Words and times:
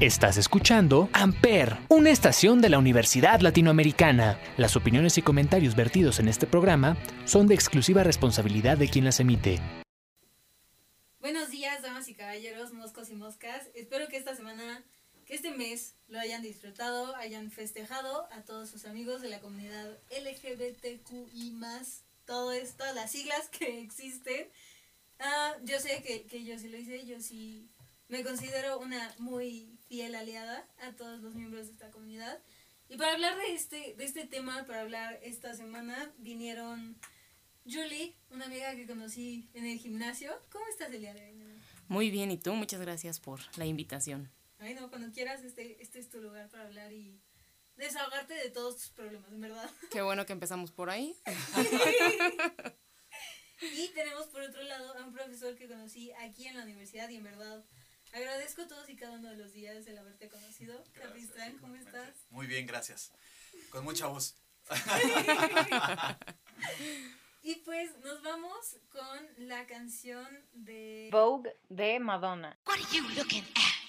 Estás 0.00 0.38
escuchando 0.38 1.10
Amper, 1.12 1.76
una 1.90 2.08
estación 2.08 2.62
de 2.62 2.70
la 2.70 2.78
Universidad 2.78 3.40
Latinoamericana. 3.40 4.40
Las 4.56 4.74
opiniones 4.74 5.18
y 5.18 5.22
comentarios 5.22 5.76
vertidos 5.76 6.20
en 6.20 6.28
este 6.28 6.46
programa 6.46 6.96
son 7.26 7.46
de 7.46 7.54
exclusiva 7.54 8.02
responsabilidad 8.02 8.78
de 8.78 8.88
quien 8.88 9.04
las 9.04 9.20
emite. 9.20 9.60
Buenos 11.20 11.50
días, 11.50 11.82
damas 11.82 12.08
y 12.08 12.14
caballeros, 12.14 12.72
moscos 12.72 13.10
y 13.10 13.14
moscas. 13.14 13.68
Espero 13.74 14.08
que 14.08 14.16
esta 14.16 14.34
semana, 14.34 14.82
que 15.26 15.34
este 15.34 15.50
mes 15.50 15.96
lo 16.08 16.18
hayan 16.18 16.40
disfrutado, 16.40 17.14
hayan 17.16 17.50
festejado 17.50 18.26
a 18.32 18.40
todos 18.40 18.70
sus 18.70 18.86
amigos 18.86 19.20
de 19.20 19.28
la 19.28 19.40
comunidad 19.40 19.98
LGBTQI, 20.10 21.60
todo 22.24 22.52
esto, 22.52 22.84
las 22.94 23.10
siglas 23.10 23.50
que 23.50 23.82
existen. 23.82 24.48
Ah, 25.18 25.56
yo 25.62 25.78
sé 25.78 26.02
que 26.02 26.42
yo 26.42 26.58
sí 26.58 26.70
lo 26.70 26.78
hice, 26.78 27.04
yo 27.04 27.20
sí 27.20 27.68
me 28.08 28.24
considero 28.24 28.78
una 28.80 29.14
muy 29.18 29.78
fiel 29.90 30.14
aliada 30.14 30.66
a 30.78 30.92
todos 30.92 31.20
los 31.20 31.34
miembros 31.34 31.66
de 31.66 31.72
esta 31.72 31.90
comunidad. 31.90 32.38
Y 32.88 32.96
para 32.96 33.12
hablar 33.12 33.36
de 33.36 33.54
este, 33.54 33.94
de 33.96 34.04
este 34.04 34.24
tema, 34.24 34.64
para 34.64 34.82
hablar 34.82 35.18
esta 35.24 35.52
semana, 35.54 36.12
vinieron 36.16 36.96
Julie, 37.64 38.14
una 38.30 38.44
amiga 38.44 38.76
que 38.76 38.86
conocí 38.86 39.50
en 39.52 39.66
el 39.66 39.78
gimnasio. 39.78 40.30
¿Cómo 40.52 40.64
estás 40.68 40.92
el 40.92 41.00
día 41.00 41.12
de 41.12 41.24
hoy? 41.24 41.42
Muy 41.88 42.12
bien, 42.12 42.30
¿y 42.30 42.38
tú? 42.38 42.52
Muchas 42.52 42.80
gracias 42.80 43.18
por 43.18 43.40
la 43.58 43.66
invitación. 43.66 44.30
Ay, 44.60 44.74
no, 44.74 44.90
cuando 44.90 45.10
quieras, 45.10 45.42
este, 45.42 45.82
este 45.82 45.98
es 45.98 46.08
tu 46.08 46.20
lugar 46.20 46.48
para 46.50 46.66
hablar 46.66 46.92
y 46.92 47.20
desahogarte 47.74 48.34
de 48.34 48.50
todos 48.50 48.76
tus 48.76 48.90
problemas, 48.90 49.32
en 49.32 49.40
verdad. 49.40 49.68
Qué 49.90 50.02
bueno 50.02 50.24
que 50.24 50.34
empezamos 50.34 50.70
por 50.70 50.88
ahí. 50.88 51.16
y 53.60 53.88
tenemos 53.88 54.28
por 54.28 54.42
otro 54.42 54.62
lado 54.62 54.96
a 54.98 55.04
un 55.04 55.12
profesor 55.12 55.56
que 55.56 55.66
conocí 55.66 56.12
aquí 56.12 56.46
en 56.46 56.56
la 56.56 56.62
universidad 56.62 57.08
y 57.08 57.16
en 57.16 57.24
verdad 57.24 57.64
Agradezco 58.12 58.66
todos 58.66 58.88
y 58.88 58.96
cada 58.96 59.12
uno 59.12 59.30
de 59.30 59.36
los 59.36 59.52
días 59.52 59.86
el 59.86 59.98
haberte 59.98 60.28
conocido. 60.28 60.82
Capistán, 60.92 61.58
¿cómo 61.58 61.76
estás? 61.76 62.10
Muy 62.30 62.46
bien, 62.46 62.66
gracias. 62.66 63.12
Con 63.70 63.84
mucha 63.84 64.06
voz. 64.06 64.36
y 67.42 67.56
pues 67.56 67.90
nos 68.04 68.22
vamos 68.22 68.76
con 68.90 69.48
la 69.48 69.66
canción 69.66 70.26
de 70.52 71.08
Vogue 71.12 71.56
de 71.68 72.00
Madonna. 72.00 72.58
What 72.66 72.78
are 72.78 72.96
you 72.96 73.08
looking 73.10 73.44
at? 73.54 73.79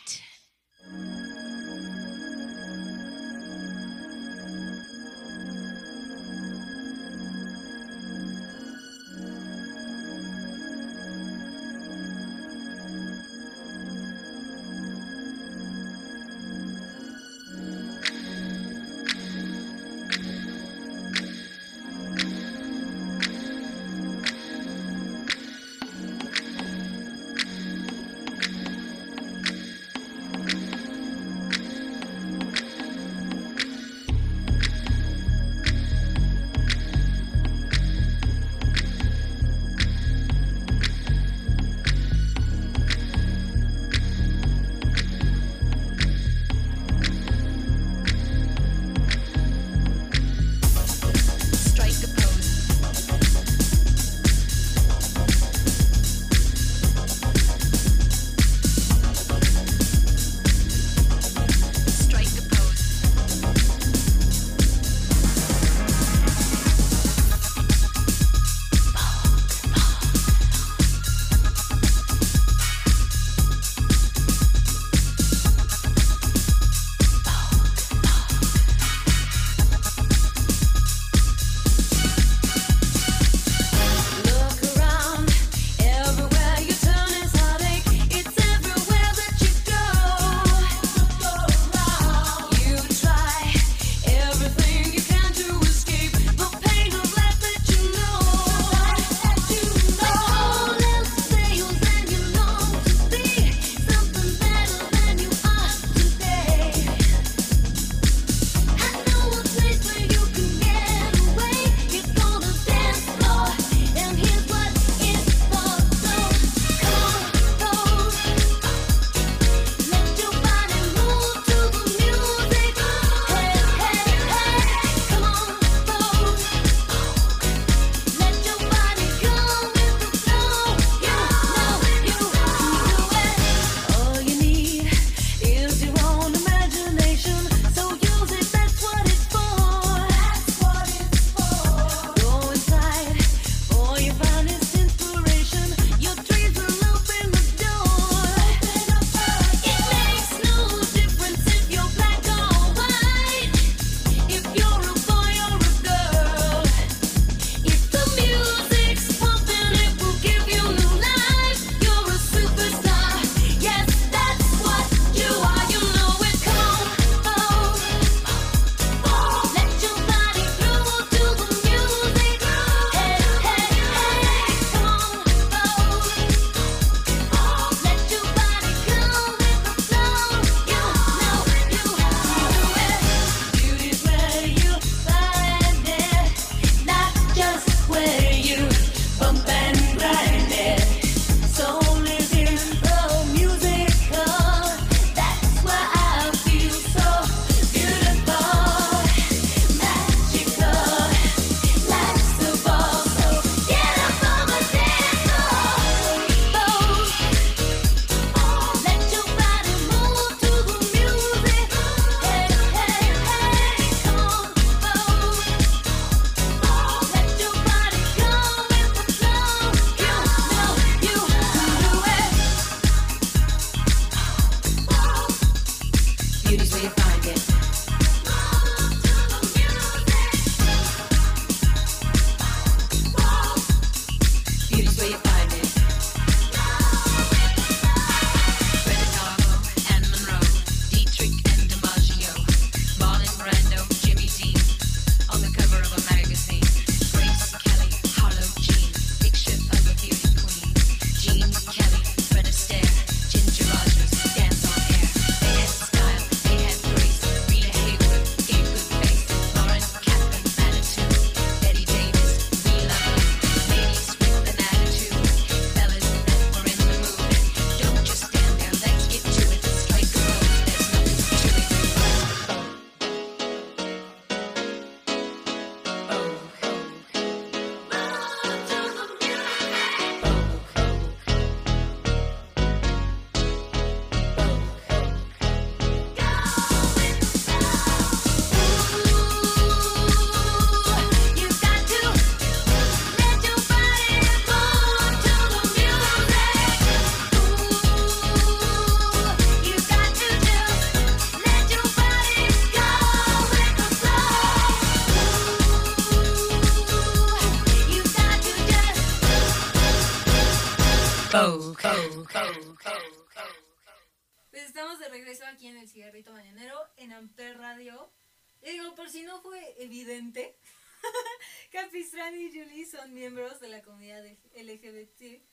De 323.61 323.69
la 323.69 323.81
comunidad 323.81 324.21
de 324.23 324.37
LGBT. 324.55 325.43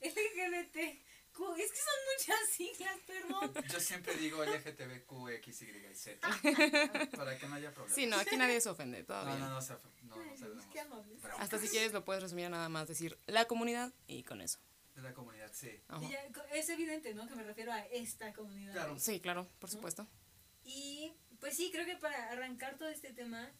LGBT. 0.00 0.76
Es 1.58 1.70
que 1.70 1.78
son 1.78 2.00
muchas 2.16 2.48
siglas, 2.50 2.98
perdón. 3.06 3.52
Yo 3.72 3.78
siempre 3.80 4.14
digo 4.16 4.42
LGTBQ, 4.42 5.28
X, 5.36 5.62
Y, 5.62 5.94
Z. 5.94 6.28
Para 7.16 7.36
que 7.38 7.46
no 7.46 7.56
haya 7.56 7.70
problema. 7.74 7.94
Sí, 7.94 8.06
no, 8.06 8.16
aquí 8.16 8.36
nadie 8.38 8.58
se 8.60 8.70
ofende, 8.70 9.04
todo 9.04 9.18
No, 9.24 9.26
bien. 9.26 9.40
no, 9.40 9.50
no, 9.50 9.60
se- 9.60 9.74
no, 10.04 10.16
no. 10.16 11.36
Hasta 11.38 11.58
si 11.58 11.68
quieres 11.68 11.92
lo 11.92 12.04
puedes 12.06 12.22
resumir 12.22 12.46
a 12.46 12.50
nada 12.50 12.68
más 12.70 12.88
decir 12.88 13.18
la 13.26 13.44
comunidad 13.46 13.92
y 14.06 14.22
con 14.22 14.40
eso. 14.40 14.60
De 14.94 15.02
la 15.02 15.12
comunidad, 15.12 15.52
sí. 15.52 15.70
Ya, 16.10 16.24
es 16.54 16.70
evidente, 16.70 17.12
¿no? 17.12 17.28
Que 17.28 17.34
me 17.34 17.42
refiero 17.42 17.70
a 17.70 17.80
esta 17.86 18.32
comunidad. 18.32 18.72
Claro. 18.72 18.98
Sí, 18.98 19.20
claro, 19.20 19.46
por 19.58 19.68
supuesto. 19.68 20.08
Y 20.64 21.12
pues 21.38 21.54
sí, 21.54 21.70
creo 21.70 21.84
que 21.84 21.96
para 21.96 22.30
arrancar 22.30 22.78
todo 22.78 22.88
este 22.88 23.12
tema, 23.12 23.52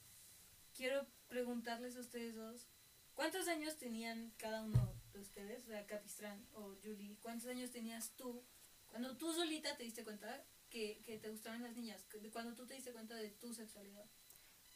quiero 0.74 1.06
preguntarles 1.28 1.94
a 1.96 2.00
ustedes 2.00 2.34
dos, 2.36 2.68
¿cuántos 3.16 3.48
años 3.48 3.76
tenían 3.76 4.32
cada 4.36 4.62
uno 4.62 4.94
de 5.12 5.18
ustedes? 5.18 5.64
O 5.64 5.68
sea, 5.68 5.84
Capistrán 5.86 6.46
o 6.52 6.76
Julie, 6.84 7.16
¿cuántos 7.20 7.48
años 7.48 7.72
tenías 7.72 8.12
tú 8.16 8.44
cuando 8.86 9.16
tú 9.16 9.32
solita 9.32 9.76
te 9.76 9.82
diste 9.82 10.04
cuenta 10.04 10.44
que, 10.70 11.02
que 11.04 11.18
te 11.18 11.28
gustaban 11.30 11.62
las 11.62 11.74
niñas? 11.74 12.06
Cuando 12.32 12.54
tú 12.54 12.66
te 12.66 12.74
diste 12.74 12.92
cuenta 12.92 13.16
de 13.16 13.30
tu 13.30 13.52
sexualidad. 13.52 14.04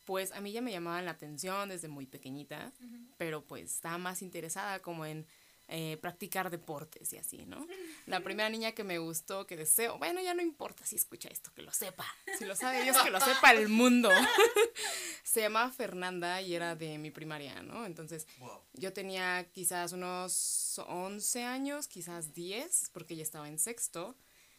Pues 0.06 0.32
a 0.32 0.40
mí 0.40 0.50
ya 0.50 0.62
me 0.62 0.72
llamaban 0.72 1.04
la 1.04 1.12
atención 1.12 1.68
desde 1.68 1.86
muy 1.86 2.06
pequeñita, 2.06 2.72
pero 3.16 3.46
pues 3.46 3.74
estaba 3.74 3.98
más 3.98 4.22
interesada 4.22 4.80
como 4.80 5.06
en 5.06 5.26
eh, 5.72 5.96
practicar 5.98 6.50
deportes 6.50 7.12
y 7.12 7.16
así, 7.18 7.46
¿no? 7.46 7.64
La 8.06 8.20
primera 8.20 8.50
niña 8.50 8.72
que 8.72 8.82
me 8.82 8.98
gustó, 8.98 9.46
que 9.46 9.56
deseo, 9.56 9.98
bueno, 9.98 10.20
ya 10.20 10.34
no 10.34 10.42
importa 10.42 10.84
si 10.84 10.96
escucha 10.96 11.28
esto, 11.28 11.52
que 11.54 11.62
lo 11.62 11.72
sepa. 11.72 12.04
Si 12.38 12.44
lo 12.44 12.56
sabe 12.56 12.82
Dios, 12.82 12.98
que 12.98 13.10
lo 13.10 13.20
sepa 13.20 13.52
el 13.52 13.68
mundo. 13.68 14.10
Se 15.22 15.40
llamaba 15.40 15.70
Fernanda 15.70 16.42
y 16.42 16.54
era 16.54 16.74
de 16.74 16.98
mi 16.98 17.10
primaria, 17.10 17.62
¿no? 17.62 17.86
Entonces 17.86 18.26
Wow. 18.38 18.60
yo 18.74 18.92
tenía 18.92 19.48
quizás 19.52 19.92
unos 19.92 20.80
11 20.86 21.44
años, 21.44 21.86
quizás 21.88 22.34
10, 22.34 22.90
porque 22.92 23.14
ella 23.14 23.22
estaba 23.22 23.48
en 23.48 23.58
sexto. 23.58 24.16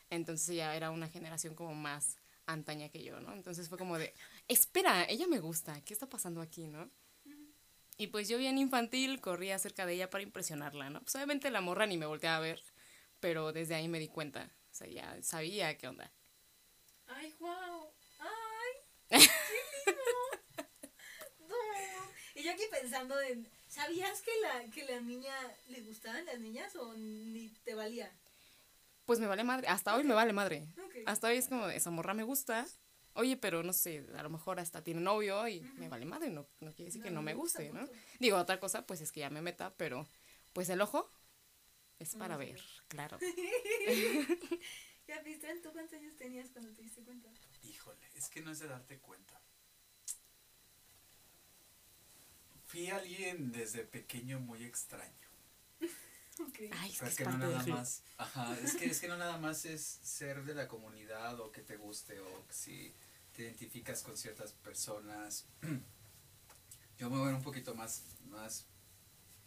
Entonces 0.10 0.48
ella 0.50 0.76
era 0.76 0.92
una 0.92 1.10
generación 1.10 1.56
como 1.56 1.74
más 1.74 2.18
antaña 2.46 2.90
que 2.90 3.04
yo, 3.04 3.20
¿no? 3.20 3.34
Entonces 3.34 3.70
fue 3.70 3.78
como 3.78 3.98
de, 3.98 4.14
espera, 4.48 5.06
ella 5.10 5.28
me 5.28 5.40
gusta, 5.40 5.80
¿qué 5.82 5.94
está 5.94 6.08
pasando 6.08 6.42
aquí, 6.42 6.68
no? 6.68 6.90
Y 8.02 8.08
pues 8.08 8.28
yo 8.28 8.40
bien 8.40 8.58
infantil 8.58 9.22
corría 9.22 9.60
cerca 9.60 9.86
de 9.86 9.94
ella 9.94 10.10
para 10.10 10.24
impresionarla, 10.24 10.90
¿no? 10.90 11.02
Pues 11.02 11.14
obviamente 11.14 11.52
la 11.52 11.62
morra 11.62 11.86
ni 11.86 12.00
me 12.00 12.08
volteaba 12.08 12.38
a 12.38 12.40
ver, 12.40 12.64
pero 13.20 13.54
desde 13.54 13.76
ahí 13.76 13.88
me 13.88 14.00
di 14.00 14.08
cuenta, 14.08 14.50
o 14.72 14.74
sea, 14.74 14.88
ya 14.88 15.22
sabía 15.22 15.78
qué 15.78 15.88
onda. 15.88 16.12
¡Ay, 17.06 17.36
wow! 17.40 17.94
¡Ay! 18.18 19.20
¡Qué 19.20 19.30
lindo! 19.86 20.02
No. 21.48 21.56
Y 22.34 22.42
yo 22.42 22.54
aquí 22.54 22.64
pensando 22.72 23.22
en, 23.22 23.48
¿sabías 23.68 24.24
que 24.24 24.32
la, 24.42 24.72
que 24.72 24.84
la 24.86 25.00
niña 25.00 25.36
le 25.68 25.82
gustaban 25.82 26.26
las 26.26 26.40
niñas 26.40 26.76
o 26.78 26.96
ni 26.96 27.50
te 27.64 27.76
valía? 27.76 28.12
Pues 29.06 29.20
me 29.20 29.28
vale 29.28 29.44
madre, 29.44 29.68
hasta 29.68 29.96
hoy 29.96 30.06
me 30.06 30.16
vale 30.16 30.34
madre. 30.34 30.66
Hasta 31.06 31.28
hoy 31.28 31.38
es 31.38 31.50
como, 31.50 31.68
esa 31.68 31.92
morra 31.92 32.16
me 32.16 32.24
gusta, 32.24 32.66
oye, 33.14 33.38
pero 33.38 33.64
no 33.64 33.74
sé, 33.74 34.06
a 34.18 34.24
lo 34.24 34.30
mejor 34.30 34.60
hasta 34.60 34.84
tiene 34.84 35.02
novio 35.02 35.48
y 35.48 35.62
me 35.78 35.90
vale 35.90 36.06
madre, 36.06 36.30
no, 36.30 36.48
no 36.60 36.72
quiere 36.74 36.86
decir 36.86 37.02
que 37.02 37.10
No, 37.10 37.16
no 37.16 37.22
no 37.22 37.26
me 37.26 37.34
gusta 37.34 37.64
guste, 37.64 37.74
¿no? 37.78 37.88
Digo, 38.20 38.38
otra 38.38 38.60
cosa, 38.60 38.86
pues 38.86 39.02
es 39.02 39.12
que 39.12 39.22
ya 39.22 39.30
me 39.30 39.42
meta, 39.42 39.74
pero 39.76 40.08
pues 40.54 40.70
el 40.70 40.82
ojo 40.82 41.12
es 42.00 42.16
para 42.16 42.36
a 42.36 42.38
ver, 42.38 42.62
claro. 42.88 43.18
Capistrán, 45.08 45.62
¿tú 45.62 45.72
cuántos 45.72 46.00
años 46.00 46.16
tenías 46.16 46.50
cuando 46.50 46.72
te 46.74 46.82
diste 46.84 47.02
cuenta? 47.04 47.30
Híjole, 47.64 48.08
es 48.16 48.30
que 48.30 48.42
no 48.42 48.52
es 48.52 48.60
de 48.60 48.68
darte 48.68 48.98
cuenta. 49.00 49.42
Fui 52.66 52.88
alguien 52.90 53.52
desde 53.52 53.84
pequeño 53.84 54.40
muy 54.40 54.64
extraño. 54.64 55.28
Ay, 56.74 56.92
es 56.92 57.16
que 57.16 57.24
es 57.24 57.30
no 57.30 57.38
nada 57.38 57.64
de 57.64 57.72
más, 57.72 58.04
ajá, 58.18 58.58
es 58.60 58.76
que, 58.76 58.86
es 58.86 59.00
que 59.00 59.08
no 59.08 59.18
nada 59.18 59.38
más 59.38 59.66
es 59.66 60.00
ser 60.04 60.44
de 60.44 60.54
la 60.54 60.68
comunidad 60.68 61.40
o 61.40 61.52
que 61.52 61.62
te 61.62 61.78
guste 61.78 62.20
o 62.20 62.48
que 62.48 62.54
si 62.54 62.94
te 63.34 63.44
identificas 63.44 64.02
con 64.04 64.18
ciertas 64.18 64.54
personas. 64.54 65.46
Yo 66.98 67.10
me 67.10 67.18
voy 67.18 67.34
un 67.34 67.42
poquito 67.42 67.74
más, 67.74 68.04
más, 68.30 68.66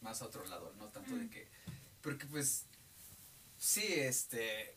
más 0.00 0.22
a 0.22 0.26
otro 0.26 0.44
lado, 0.46 0.72
no 0.76 0.88
tanto 0.88 1.16
de 1.16 1.28
que, 1.30 1.48
porque 2.00 2.26
pues, 2.26 2.64
sí, 3.56 3.84
este, 3.86 4.76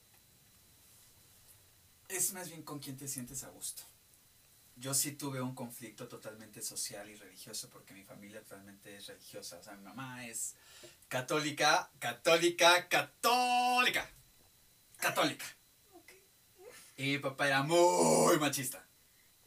es 2.07 2.33
más 2.33 2.49
bien 2.49 2.63
con 2.63 2.79
quién 2.79 2.97
te 2.97 3.07
sientes 3.07 3.43
a 3.43 3.49
gusto. 3.49 3.83
Yo 4.79 4.93
sí 4.93 5.13
tuve 5.13 5.41
un 5.41 5.55
conflicto 5.55 6.07
totalmente 6.07 6.61
social 6.61 7.09
y 7.09 7.15
religioso 7.15 7.69
porque 7.69 7.93
mi 7.93 8.03
familia 8.03 8.43
realmente 8.47 8.95
es 8.95 9.07
religiosa. 9.07 9.57
O 9.57 9.63
sea, 9.63 9.75
mi 9.75 9.83
mamá 9.83 10.27
es 10.27 10.55
católica, 11.07 11.89
católica, 11.99 12.87
católica. 12.87 14.09
Católica. 14.97 15.45
Y 16.95 17.03
mi 17.11 17.19
papá 17.19 17.47
era 17.47 17.63
muy 17.63 18.37
machista. 18.39 18.87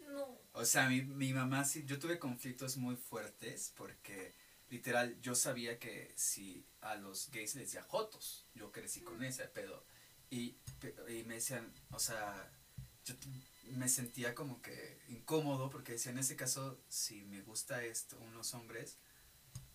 No. 0.08 0.38
O 0.52 0.64
sea, 0.64 0.88
mi, 0.88 1.02
mi 1.02 1.32
mamá 1.32 1.64
sí, 1.64 1.84
yo 1.86 1.98
tuve 1.98 2.18
conflictos 2.18 2.76
muy 2.76 2.96
fuertes 2.96 3.72
porque 3.76 4.34
literal 4.68 5.20
yo 5.20 5.34
sabía 5.34 5.78
que 5.78 6.12
si 6.16 6.64
a 6.80 6.94
los 6.94 7.30
gays 7.30 7.54
les 7.56 7.66
decía 7.66 7.82
jotos, 7.82 8.46
yo 8.54 8.72
crecí 8.72 9.00
con 9.00 9.22
ese 9.22 9.44
pedo. 9.46 9.84
Y, 10.30 10.56
y 11.08 11.24
me 11.24 11.34
decían, 11.34 11.72
o 11.90 11.98
sea, 11.98 12.50
yo 13.04 13.14
me 13.64 13.88
sentía 13.88 14.34
como 14.34 14.60
que 14.62 15.00
incómodo 15.08 15.70
porque 15.70 15.92
decía, 15.92 16.12
en 16.12 16.18
ese 16.18 16.36
caso, 16.36 16.80
si 16.88 17.22
me 17.24 17.42
gusta 17.42 17.84
esto, 17.84 18.18
unos 18.20 18.54
hombres, 18.54 18.98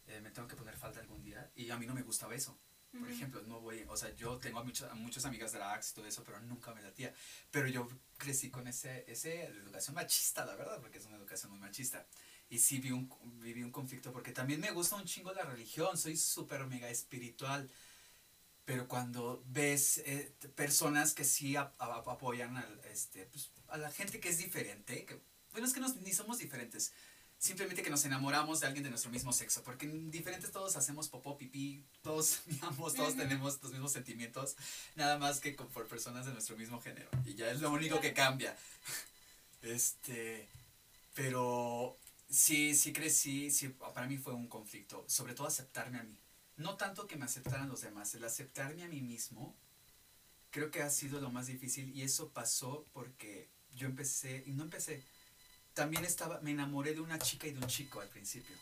eh, 0.07 0.21
me 0.21 0.31
tengo 0.31 0.47
que 0.47 0.55
poner 0.55 0.77
falta 0.77 0.99
algún 0.99 1.23
día. 1.23 1.51
Y 1.55 1.69
a 1.71 1.77
mí 1.77 1.85
no 1.85 1.93
me 1.93 2.03
gustaba 2.03 2.35
eso. 2.35 2.57
Por 2.99 3.09
ejemplo, 3.09 3.41
no 3.41 3.59
voy, 3.59 3.83
o 3.89 3.97
sea, 3.97 4.15
yo 4.15 4.37
tengo 4.37 4.59
a, 4.59 4.63
muchas 4.63 4.89
a 4.89 4.95
muchas 4.95 5.25
amigas 5.25 5.51
drags 5.51 5.91
y 5.91 5.95
todo 5.95 6.05
eso, 6.05 6.23
pero 6.23 6.39
nunca 6.39 6.73
me 6.73 6.81
latía. 6.81 7.13
Pero 7.51 7.67
yo 7.67 7.89
crecí 8.17 8.49
con 8.49 8.67
ese, 8.69 9.03
ese 9.11 9.43
educación 9.43 9.95
machista, 9.95 10.45
la 10.45 10.55
verdad, 10.55 10.79
porque 10.79 10.99
es 10.99 11.05
una 11.05 11.17
educación 11.17 11.51
muy 11.51 11.59
machista. 11.59 12.07
Y 12.49 12.59
sí 12.59 12.79
vi 12.79 12.91
un, 12.91 13.09
viví 13.41 13.63
un 13.63 13.71
conflicto, 13.71 14.13
porque 14.13 14.31
también 14.31 14.61
me 14.61 14.71
gusta 14.71 14.95
un 14.95 15.03
chingo 15.03 15.33
la 15.33 15.43
religión, 15.43 15.97
soy 15.97 16.15
súper 16.15 16.65
mega 16.67 16.89
espiritual. 16.89 17.69
Pero 18.63 18.87
cuando 18.87 19.43
ves 19.47 19.99
eh, 19.99 20.33
personas 20.55 21.13
que 21.13 21.23
sí 21.23 21.55
ap- 21.55 21.79
ap- 21.79 22.07
apoyan 22.07 22.57
al, 22.57 22.79
este, 22.85 23.25
pues, 23.27 23.51
a 23.69 23.77
la 23.77 23.91
gente 23.91 24.19
que 24.19 24.29
es 24.29 24.37
diferente, 24.37 25.05
que, 25.05 25.19
bueno, 25.51 25.67
es 25.67 25.73
que 25.73 25.79
nos- 25.79 25.95
ni 25.97 26.13
somos 26.13 26.37
diferentes, 26.39 26.91
simplemente 27.37 27.83
que 27.83 27.89
nos 27.89 28.05
enamoramos 28.05 28.59
de 28.61 28.67
alguien 28.67 28.83
de 28.83 28.89
nuestro 28.89 29.11
mismo 29.11 29.31
sexo, 29.33 29.61
porque 29.63 29.85
en 29.85 30.09
diferentes 30.11 30.51
todos 30.51 30.75
hacemos 30.75 31.09
popó, 31.09 31.37
pipí, 31.37 31.83
todos 32.01 32.41
miamos, 32.47 32.93
todos 32.93 33.15
tenemos 33.15 33.61
los 33.61 33.71
mismos 33.71 33.91
sentimientos, 33.91 34.55
nada 34.95 35.17
más 35.17 35.39
que 35.39 35.55
con- 35.55 35.67
por 35.69 35.87
personas 35.87 36.25
de 36.25 36.33
nuestro 36.33 36.55
mismo 36.57 36.81
género, 36.81 37.09
y 37.25 37.35
ya 37.35 37.51
es 37.51 37.61
lo 37.61 37.71
único 37.71 37.99
que 38.01 38.13
cambia. 38.13 38.55
Este, 39.61 40.47
pero 41.15 41.97
sí, 42.29 42.75
sí 42.75 42.93
crecí, 42.93 43.49
sí, 43.49 43.69
para 43.69 44.05
mí 44.07 44.17
fue 44.17 44.33
un 44.33 44.47
conflicto, 44.47 45.03
sobre 45.07 45.33
todo 45.33 45.47
aceptarme 45.47 45.97
a 45.99 46.03
mí. 46.03 46.19
No 46.57 46.75
tanto 46.77 47.07
que 47.07 47.15
me 47.15 47.25
aceptaran 47.25 47.67
los 47.67 47.81
demás, 47.81 48.13
el 48.13 48.23
aceptarme 48.23 48.83
a 48.83 48.87
mí 48.87 49.01
mismo 49.01 49.55
creo 50.51 50.71
que 50.71 50.81
ha 50.83 50.89
sido 50.89 51.19
lo 51.19 51.31
más 51.31 51.47
difícil 51.47 51.89
y 51.95 52.03
eso 52.03 52.29
pasó 52.29 52.85
porque 52.93 53.49
yo 53.75 53.87
empecé, 53.87 54.43
y 54.45 54.51
no 54.51 54.63
empecé, 54.63 55.03
también 55.73 56.05
estaba, 56.05 56.39
me 56.41 56.51
enamoré 56.51 56.93
de 56.93 57.01
una 57.01 57.19
chica 57.19 57.47
y 57.47 57.51
de 57.51 57.59
un 57.59 57.67
chico 57.67 58.01
al 58.01 58.09
principio. 58.09 58.55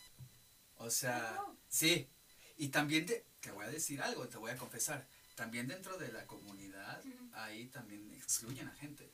O 0.77 0.89
sea, 0.89 1.39
sí, 1.69 2.09
y 2.57 2.69
también 2.69 3.05
te, 3.05 3.25
te 3.39 3.51
voy 3.51 3.65
a 3.65 3.69
decir 3.69 4.01
algo, 4.01 4.27
te 4.27 4.37
voy 4.37 4.51
a 4.51 4.57
confesar, 4.57 5.07
también 5.35 5.67
dentro 5.67 5.97
de 5.97 6.11
la 6.11 6.25
comunidad, 6.25 7.01
ahí 7.33 7.67
también 7.67 8.13
excluyen 8.13 8.67
a 8.67 8.75
gente. 8.75 9.11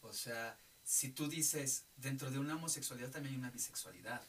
O 0.00 0.12
sea, 0.12 0.56
si 0.84 1.10
tú 1.10 1.28
dices, 1.28 1.84
dentro 1.96 2.30
de 2.30 2.38
una 2.38 2.56
homosexualidad 2.56 3.10
también 3.10 3.34
hay 3.34 3.38
una 3.40 3.50
bisexualidad. 3.50 4.22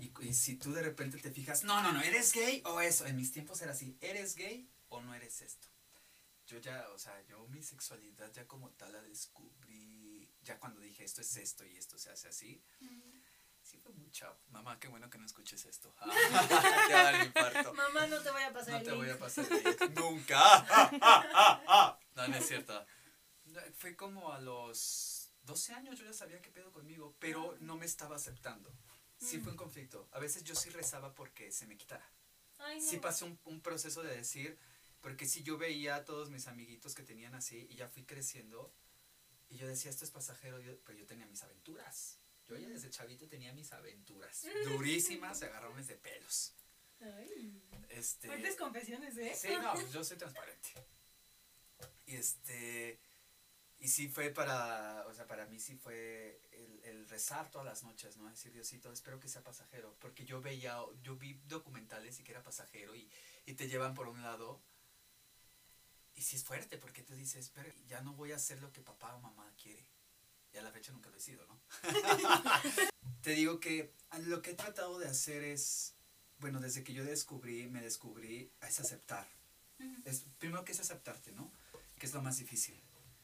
Y, 0.00 0.12
y 0.26 0.34
si 0.34 0.56
tú 0.56 0.72
de 0.72 0.82
repente 0.82 1.18
te 1.18 1.30
fijas, 1.30 1.64
no, 1.64 1.82
no, 1.82 1.92
no, 1.92 2.02
eres 2.02 2.32
gay 2.32 2.62
o 2.66 2.80
eso. 2.80 3.06
En 3.06 3.16
mis 3.16 3.32
tiempos 3.32 3.60
era 3.62 3.72
así, 3.72 3.96
¿eres 4.00 4.34
gay 4.36 4.68
o 4.88 5.00
no 5.00 5.14
eres 5.14 5.40
esto? 5.42 5.68
Yo 6.46 6.58
ya, 6.58 6.86
o 6.94 6.98
sea, 6.98 7.14
yo 7.28 7.46
mi 7.48 7.62
sexualidad 7.62 8.30
ya 8.32 8.46
como 8.46 8.70
tal 8.70 8.92
la 8.92 9.02
descubrí, 9.02 9.91
ya 10.42 10.58
cuando 10.58 10.80
dije 10.80 11.04
esto 11.04 11.20
es 11.20 11.36
esto 11.36 11.64
y 11.64 11.76
esto 11.76 11.98
se 11.98 12.10
hace 12.10 12.28
así. 12.28 12.62
Sí 13.62 13.78
fue 13.78 13.92
muy 13.92 14.10
chavo. 14.10 14.36
Mamá, 14.50 14.78
qué 14.80 14.88
bueno 14.88 15.08
que 15.08 15.18
no 15.18 15.24
escuches 15.24 15.64
esto. 15.66 15.94
te 15.94 16.92
va 16.92 17.00
a 17.00 17.02
dar 17.04 17.14
el 17.14 17.26
infarto. 17.28 17.72
Mamá, 17.74 18.06
no 18.08 18.20
te 18.20 18.30
voy 18.30 18.42
a 18.42 18.52
pasar 18.52 18.72
No 18.72 18.78
el 18.78 18.84
te 18.84 18.90
link. 18.90 19.00
voy 19.02 19.10
a 19.10 19.18
pasar 19.18 19.46
el 19.50 19.64
link. 19.64 19.80
Nunca. 19.98 21.98
No, 22.14 22.28
no 22.28 22.36
es 22.36 22.46
cierto. 22.46 22.84
Fue 23.76 23.96
como 23.96 24.32
a 24.32 24.40
los 24.40 25.32
12 25.44 25.72
años 25.74 25.98
yo 25.98 26.04
ya 26.04 26.12
sabía 26.12 26.40
qué 26.42 26.50
pedo 26.50 26.70
conmigo, 26.72 27.14
pero 27.18 27.56
no 27.60 27.76
me 27.76 27.86
estaba 27.86 28.16
aceptando. 28.16 28.70
Sí 29.18 29.38
fue 29.38 29.52
un 29.52 29.56
conflicto. 29.56 30.08
A 30.12 30.18
veces 30.18 30.44
yo 30.44 30.54
sí 30.54 30.68
rezaba 30.70 31.14
porque 31.14 31.50
se 31.52 31.66
me 31.66 31.76
quitara. 31.78 32.06
Ay, 32.58 32.80
no. 32.80 32.86
Sí 32.86 32.98
pasé 32.98 33.24
un, 33.24 33.38
un 33.44 33.60
proceso 33.62 34.02
de 34.02 34.14
decir, 34.14 34.58
porque 35.00 35.26
si 35.26 35.42
yo 35.42 35.56
veía 35.56 35.96
a 35.96 36.04
todos 36.04 36.28
mis 36.30 36.48
amiguitos 36.48 36.94
que 36.94 37.02
tenían 37.02 37.34
así 37.34 37.66
y 37.70 37.76
ya 37.76 37.88
fui 37.88 38.04
creciendo 38.04 38.74
y 39.52 39.58
yo 39.58 39.66
decía, 39.68 39.90
esto 39.90 40.04
es 40.04 40.10
pasajero, 40.10 40.58
yo- 40.60 40.78
pero 40.84 40.98
yo 40.98 41.06
tenía 41.06 41.26
mis 41.26 41.42
aventuras. 41.42 42.18
Yo 42.48 42.56
ya 42.56 42.68
desde 42.68 42.90
chavito 42.90 43.28
tenía 43.28 43.52
mis 43.52 43.72
aventuras. 43.72 44.42
Durísimas, 44.64 45.42
agarrones 45.42 45.86
de 45.86 45.96
pelos. 45.96 46.54
Ay. 47.00 47.62
Este, 47.88 48.28
Fuertes 48.28 48.56
confesiones, 48.56 49.16
¿eh? 49.18 49.34
Sí, 49.36 49.48
no, 49.60 49.74
pues 49.74 49.92
yo 49.92 50.02
soy 50.04 50.16
transparente. 50.16 50.70
Y 52.06 52.16
este. 52.16 53.00
Y 53.78 53.88
sí 53.88 54.08
fue 54.08 54.30
para. 54.30 55.04
O 55.08 55.14
sea, 55.14 55.26
para 55.26 55.46
mí 55.46 55.58
sí 55.58 55.74
fue 55.76 56.40
el, 56.52 56.80
el 56.84 57.08
rezar 57.08 57.50
todas 57.50 57.66
las 57.66 57.82
noches, 57.82 58.16
¿no? 58.16 58.28
Decir, 58.30 58.52
Diosito, 58.52 58.92
espero 58.92 59.18
que 59.18 59.28
sea 59.28 59.42
pasajero. 59.42 59.96
Porque 59.98 60.24
yo 60.24 60.40
veía. 60.40 60.78
Yo 61.02 61.16
vi 61.16 61.34
documentales 61.46 62.18
y 62.20 62.24
que 62.24 62.30
era 62.32 62.42
pasajero 62.42 62.94
y, 62.94 63.10
y 63.46 63.54
te 63.54 63.68
llevan 63.68 63.94
por 63.94 64.08
un 64.08 64.22
lado. 64.22 64.62
Y 66.14 66.22
sí 66.22 66.36
es 66.36 66.44
fuerte 66.44 66.78
porque 66.78 67.02
tú 67.02 67.14
dices, 67.14 67.50
pero 67.54 67.72
ya 67.88 68.00
no 68.02 68.12
voy 68.14 68.32
a 68.32 68.36
hacer 68.36 68.60
lo 68.60 68.72
que 68.72 68.80
papá 68.80 69.14
o 69.14 69.20
mamá 69.20 69.50
quiere. 69.60 69.86
Y 70.52 70.58
a 70.58 70.62
la 70.62 70.70
fecha 70.70 70.92
nunca 70.92 71.08
lo 71.08 71.16
he 71.16 71.20
sido, 71.20 71.46
¿no? 71.46 71.60
te 73.22 73.30
digo 73.30 73.58
que 73.58 73.94
lo 74.26 74.42
que 74.42 74.50
he 74.50 74.54
tratado 74.54 74.98
de 74.98 75.08
hacer 75.08 75.42
es. 75.42 75.94
Bueno, 76.38 76.60
desde 76.60 76.82
que 76.82 76.92
yo 76.92 77.04
descubrí, 77.04 77.68
me 77.68 77.80
descubrí, 77.80 78.50
es 78.60 78.80
aceptar. 78.80 79.28
Es, 80.04 80.24
primero 80.38 80.64
que 80.64 80.72
es 80.72 80.80
aceptarte, 80.80 81.32
¿no? 81.32 81.52
Que 81.98 82.06
es 82.06 82.12
lo 82.12 82.20
más 82.20 82.38
difícil. 82.38 82.78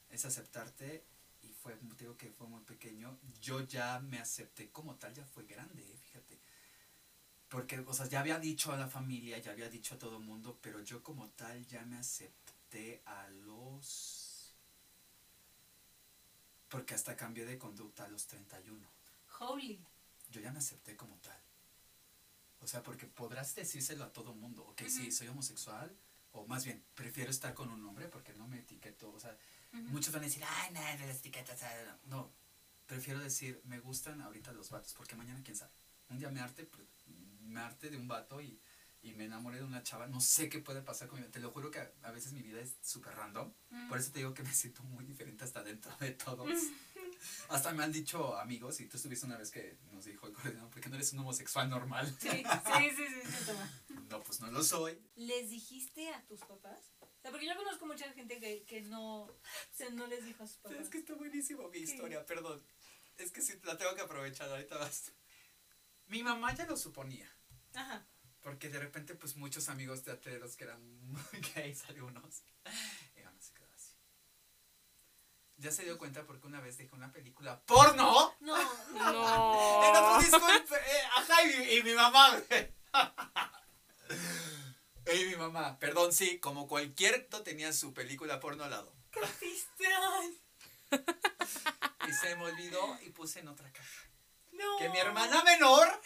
Es 0.08 0.24
aceptarte 0.24 1.04
y 1.42 1.52
fue, 1.52 1.74
te 1.74 2.04
digo 2.04 2.16
que 2.16 2.30
fue 2.30 2.46
muy 2.46 2.62
pequeño. 2.62 3.18
Yo 3.40 3.60
ya 3.66 3.98
me 3.98 4.20
acepté 4.20 4.70
como 4.70 4.94
tal, 4.94 5.12
ya 5.14 5.24
fue 5.24 5.44
grande, 5.44 5.82
eh, 5.82 5.96
fíjate. 5.96 6.38
Porque, 7.48 7.80
o 7.80 7.92
sea, 7.92 8.06
ya 8.06 8.20
había 8.20 8.38
dicho 8.38 8.72
a 8.72 8.76
la 8.76 8.88
familia, 8.88 9.38
ya 9.38 9.50
había 9.50 9.68
dicho 9.68 9.94
a 9.94 9.98
todo 9.98 10.18
el 10.18 10.24
mundo, 10.24 10.58
pero 10.62 10.80
yo 10.82 11.02
como 11.02 11.28
tal 11.30 11.66
ya 11.66 11.84
me 11.84 11.96
acepté 11.96 12.47
a 13.04 13.28
los... 13.28 14.54
Porque 16.68 16.94
hasta 16.94 17.16
cambié 17.16 17.46
de 17.46 17.58
conducta 17.58 18.04
a 18.04 18.08
los 18.08 18.26
31 18.26 18.86
Holy. 19.40 19.80
yo 20.30 20.40
ya 20.40 20.52
me 20.52 20.58
acepté 20.58 20.96
como 20.96 21.16
tal. 21.18 21.40
O 22.60 22.66
sea, 22.66 22.82
porque 22.82 23.06
podrás 23.06 23.54
decírselo 23.54 24.04
a 24.04 24.12
todo 24.12 24.34
mundo, 24.34 24.64
ok, 24.64 24.82
sí, 24.88 25.12
soy 25.12 25.28
homosexual, 25.28 25.96
o 26.32 26.44
más 26.46 26.64
bien, 26.64 26.84
prefiero 26.94 27.30
estar 27.30 27.54
con 27.54 27.70
un 27.70 27.84
hombre 27.86 28.08
porque 28.08 28.34
no 28.34 28.48
me 28.48 28.58
etiqueto, 28.58 29.12
o 29.12 29.20
sea, 29.20 29.36
muchos 29.72 30.12
van 30.12 30.22
a 30.22 30.26
decir, 30.26 30.42
ay, 30.44 30.72
nada 30.72 30.96
de 30.96 31.06
las 31.06 31.18
etiquetas, 31.18 31.62
ah, 31.62 31.98
no, 32.06 32.32
prefiero 32.86 33.20
decir, 33.20 33.60
me 33.64 33.78
gustan 33.78 34.20
ahorita 34.20 34.52
los 34.52 34.70
vatos, 34.70 34.92
porque 34.94 35.14
mañana 35.14 35.40
quién 35.44 35.56
sabe, 35.56 35.72
un 36.08 36.18
día 36.18 36.30
me 36.30 36.40
arte, 36.40 36.64
pues, 36.64 36.88
me 37.42 37.60
arte 37.60 37.90
de 37.90 37.96
un 37.96 38.08
vato 38.08 38.40
y, 38.40 38.60
y 39.02 39.14
me 39.14 39.24
enamoré 39.24 39.58
de 39.58 39.64
una 39.64 39.82
chava, 39.82 40.06
no 40.06 40.20
sé 40.20 40.48
qué 40.48 40.58
puede 40.58 40.82
pasar 40.82 41.08
conmigo, 41.08 41.30
te 41.30 41.38
lo 41.40 41.50
juro 41.50 41.70
que 41.70 41.78
a, 41.80 41.92
a 42.02 42.10
veces 42.10 42.32
mi 42.32 42.42
vida 42.42 42.60
es 42.60 42.76
súper 42.82 43.14
random, 43.14 43.52
Mm. 43.70 43.88
por 43.88 43.98
eso 43.98 44.10
te 44.12 44.18
digo 44.20 44.32
que 44.34 44.42
me 44.42 44.52
siento 44.52 44.82
muy 44.82 45.04
diferente 45.04 45.44
hasta 45.44 45.62
dentro 45.62 45.94
de 46.00 46.10
todos. 46.12 46.48
Hasta 47.48 47.72
me 47.72 47.82
han 47.82 47.90
dicho 47.92 48.36
amigos, 48.38 48.78
y 48.80 48.86
tú 48.86 48.96
estuviste 48.96 49.26
una 49.26 49.36
vez 49.36 49.50
que 49.50 49.76
nos 49.92 50.04
dijo 50.04 50.28
el 50.28 50.32
coordinador, 50.34 50.70
¿por 50.70 50.80
qué 50.80 50.88
no 50.88 50.94
eres 50.94 51.12
un 51.12 51.18
homosexual 51.18 51.68
normal? 51.68 52.06
Sí, 52.20 52.28
sí, 52.30 52.90
sí, 52.96 53.04
sí, 53.08 53.30
sí, 53.30 53.44
toma. 53.44 53.70
No, 54.08 54.22
pues 54.22 54.40
no 54.40 54.50
lo 54.52 54.62
soy. 54.62 54.96
¿Les 55.16 55.50
dijiste 55.50 56.08
a 56.10 56.24
tus 56.26 56.40
papás? 56.40 56.78
O 57.00 57.20
sea, 57.20 57.32
porque 57.32 57.46
yo 57.46 57.56
conozco 57.56 57.86
mucha 57.86 58.10
gente 58.12 58.38
que, 58.38 58.62
que 58.64 58.82
no, 58.82 59.22
o 59.24 59.40
sea, 59.72 59.90
no 59.90 60.06
les 60.06 60.24
dijo 60.24 60.44
a 60.44 60.46
sus 60.46 60.58
papás. 60.58 60.78
Es 60.78 60.88
que 60.88 60.98
está 60.98 61.14
buenísimo 61.14 61.64
mi 61.68 61.72
¿Qué? 61.72 61.78
historia, 61.80 62.24
perdón. 62.24 62.62
Es 63.16 63.32
que 63.32 63.42
sí, 63.42 63.54
la 63.64 63.76
tengo 63.76 63.94
que 63.96 64.02
aprovechar, 64.02 64.48
ahorita 64.48 64.76
vas. 64.78 65.10
Mi 66.06 66.22
mamá 66.22 66.54
ya 66.54 66.66
lo 66.66 66.76
suponía, 66.76 67.28
Ajá. 67.74 68.06
Porque 68.48 68.70
de 68.70 68.78
repente 68.78 69.14
pues 69.14 69.36
muchos 69.36 69.68
amigos 69.68 70.02
teatreros 70.04 70.56
que 70.56 70.64
eran 70.64 70.80
muy 71.06 71.20
gays 71.54 71.84
algunos, 71.84 72.34
se 73.40 73.52
quedó 73.52 73.68
así. 73.76 73.92
Ya 75.58 75.70
se 75.70 75.84
dio 75.84 75.98
cuenta 75.98 76.24
porque 76.24 76.46
una 76.46 76.58
vez 76.62 76.78
dije 76.78 76.94
una 76.94 77.12
película 77.12 77.60
porno 77.66 78.34
No, 78.40 78.56
No. 78.90 79.84
en 79.84 79.96
otro 79.96 80.18
disco, 80.20 80.48
eh, 80.76 81.02
ajá, 81.14 81.42
y, 81.42 81.56
mi- 81.58 81.72
y 81.74 81.82
mi 81.82 81.92
mamá. 81.92 82.42
Y 85.12 85.24
mi 85.26 85.36
mamá, 85.36 85.78
perdón, 85.78 86.14
sí, 86.14 86.38
como 86.40 86.66
cualquier 86.68 87.28
no 87.30 87.42
tenía 87.42 87.74
su 87.74 87.92
película 87.92 88.40
porno 88.40 88.64
al 88.64 88.70
lado. 88.70 88.94
Y 92.08 92.12
se 92.14 92.34
me 92.36 92.44
olvidó 92.46 92.98
y 93.02 93.10
puse 93.10 93.40
en 93.40 93.48
otra 93.48 93.70
caja. 93.70 94.08
No. 94.52 94.78
Que 94.78 94.88
mi 94.88 94.98
hermana 94.98 95.44
menor 95.44 96.00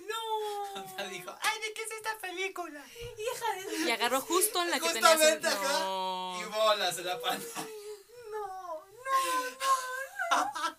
No. 0.00 1.08
dijo, 1.10 1.34
ay, 1.40 1.60
¿de 1.60 1.72
qué 1.72 1.82
es 1.82 1.90
esta 1.90 2.18
película? 2.18 2.84
Hija 2.86 3.54
de. 3.54 3.76
Y 3.78 3.90
agarró 3.90 4.20
justo 4.20 4.62
en 4.62 4.70
la 4.70 4.80
que 4.80 4.88
tenía 4.90 5.08
Justamente 5.10 5.48
acá. 5.48 5.78
No. 5.80 6.38
Y 6.40 6.44
bolas 6.44 6.98
en 6.98 7.06
la 7.06 7.20
pantalla. 7.20 7.68
No, 8.30 8.84
no, 10.30 10.76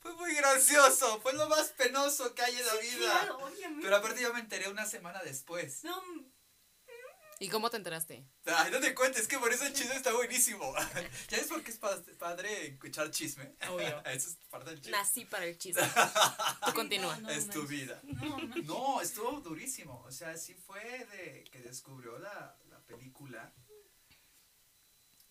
Fue 0.00 0.12
muy 0.12 0.34
gracioso, 0.34 1.20
fue 1.20 1.32
lo 1.32 1.48
más 1.48 1.68
penoso 1.70 2.34
que 2.34 2.42
hay 2.42 2.56
en 2.56 2.66
la 2.66 2.74
no. 2.74 2.80
vida. 2.80 3.20
Claro. 3.20 3.50
Pero 3.82 3.96
aparte 3.96 4.22
yo 4.22 4.32
me 4.32 4.40
enteré 4.40 4.68
una 4.68 4.86
semana 4.86 5.22
después. 5.22 5.84
No, 5.84 6.02
¿Y 7.40 7.48
cómo 7.50 7.70
te 7.70 7.76
enteraste? 7.76 8.24
Ay, 8.46 8.70
no 8.72 8.80
te 8.80 8.94
cuentes, 8.94 9.28
que 9.28 9.38
por 9.38 9.52
eso 9.52 9.64
el 9.64 9.72
chisme 9.72 9.94
está 9.94 10.12
buenísimo. 10.12 10.74
¿Ya 11.28 11.38
ves 11.38 11.46
por 11.46 11.62
qué 11.62 11.70
es 11.70 11.78
pa- 11.78 12.02
padre 12.18 12.66
escuchar 12.68 13.10
chisme? 13.12 13.54
Obvio. 13.70 14.02
Eso 14.06 14.30
es 14.30 14.36
parte 14.50 14.70
del 14.70 14.80
chisme. 14.80 14.90
Nací 14.98 15.24
para 15.24 15.44
el 15.46 15.56
chisme. 15.56 15.82
Tú 16.66 16.72
continúa. 16.74 17.16
no, 17.18 17.30
es 17.30 17.48
tu 17.48 17.64
vida. 17.66 18.00
No, 18.02 18.38
no. 18.38 18.56
No, 18.56 19.00
estuvo 19.00 19.40
durísimo. 19.40 20.02
O 20.04 20.10
sea, 20.10 20.36
sí 20.36 20.54
fue 20.54 20.82
de 21.06 21.44
que 21.52 21.60
descubrió 21.60 22.18
la, 22.18 22.58
la 22.70 22.80
película. 22.86 23.54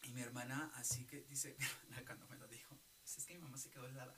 Y 0.03 0.11
mi 0.13 0.21
hermana, 0.21 0.71
así 0.75 1.05
que 1.05 1.21
dice, 1.23 1.55
mi 1.59 1.65
hermana 1.65 2.05
cuando 2.05 2.27
me 2.27 2.37
lo 2.37 2.47
dijo, 2.47 2.79
dice, 3.03 3.19
es 3.19 3.25
que 3.25 3.33
mi 3.33 3.41
mamá 3.41 3.57
se 3.57 3.69
quedó 3.69 3.85
helada. 3.85 4.15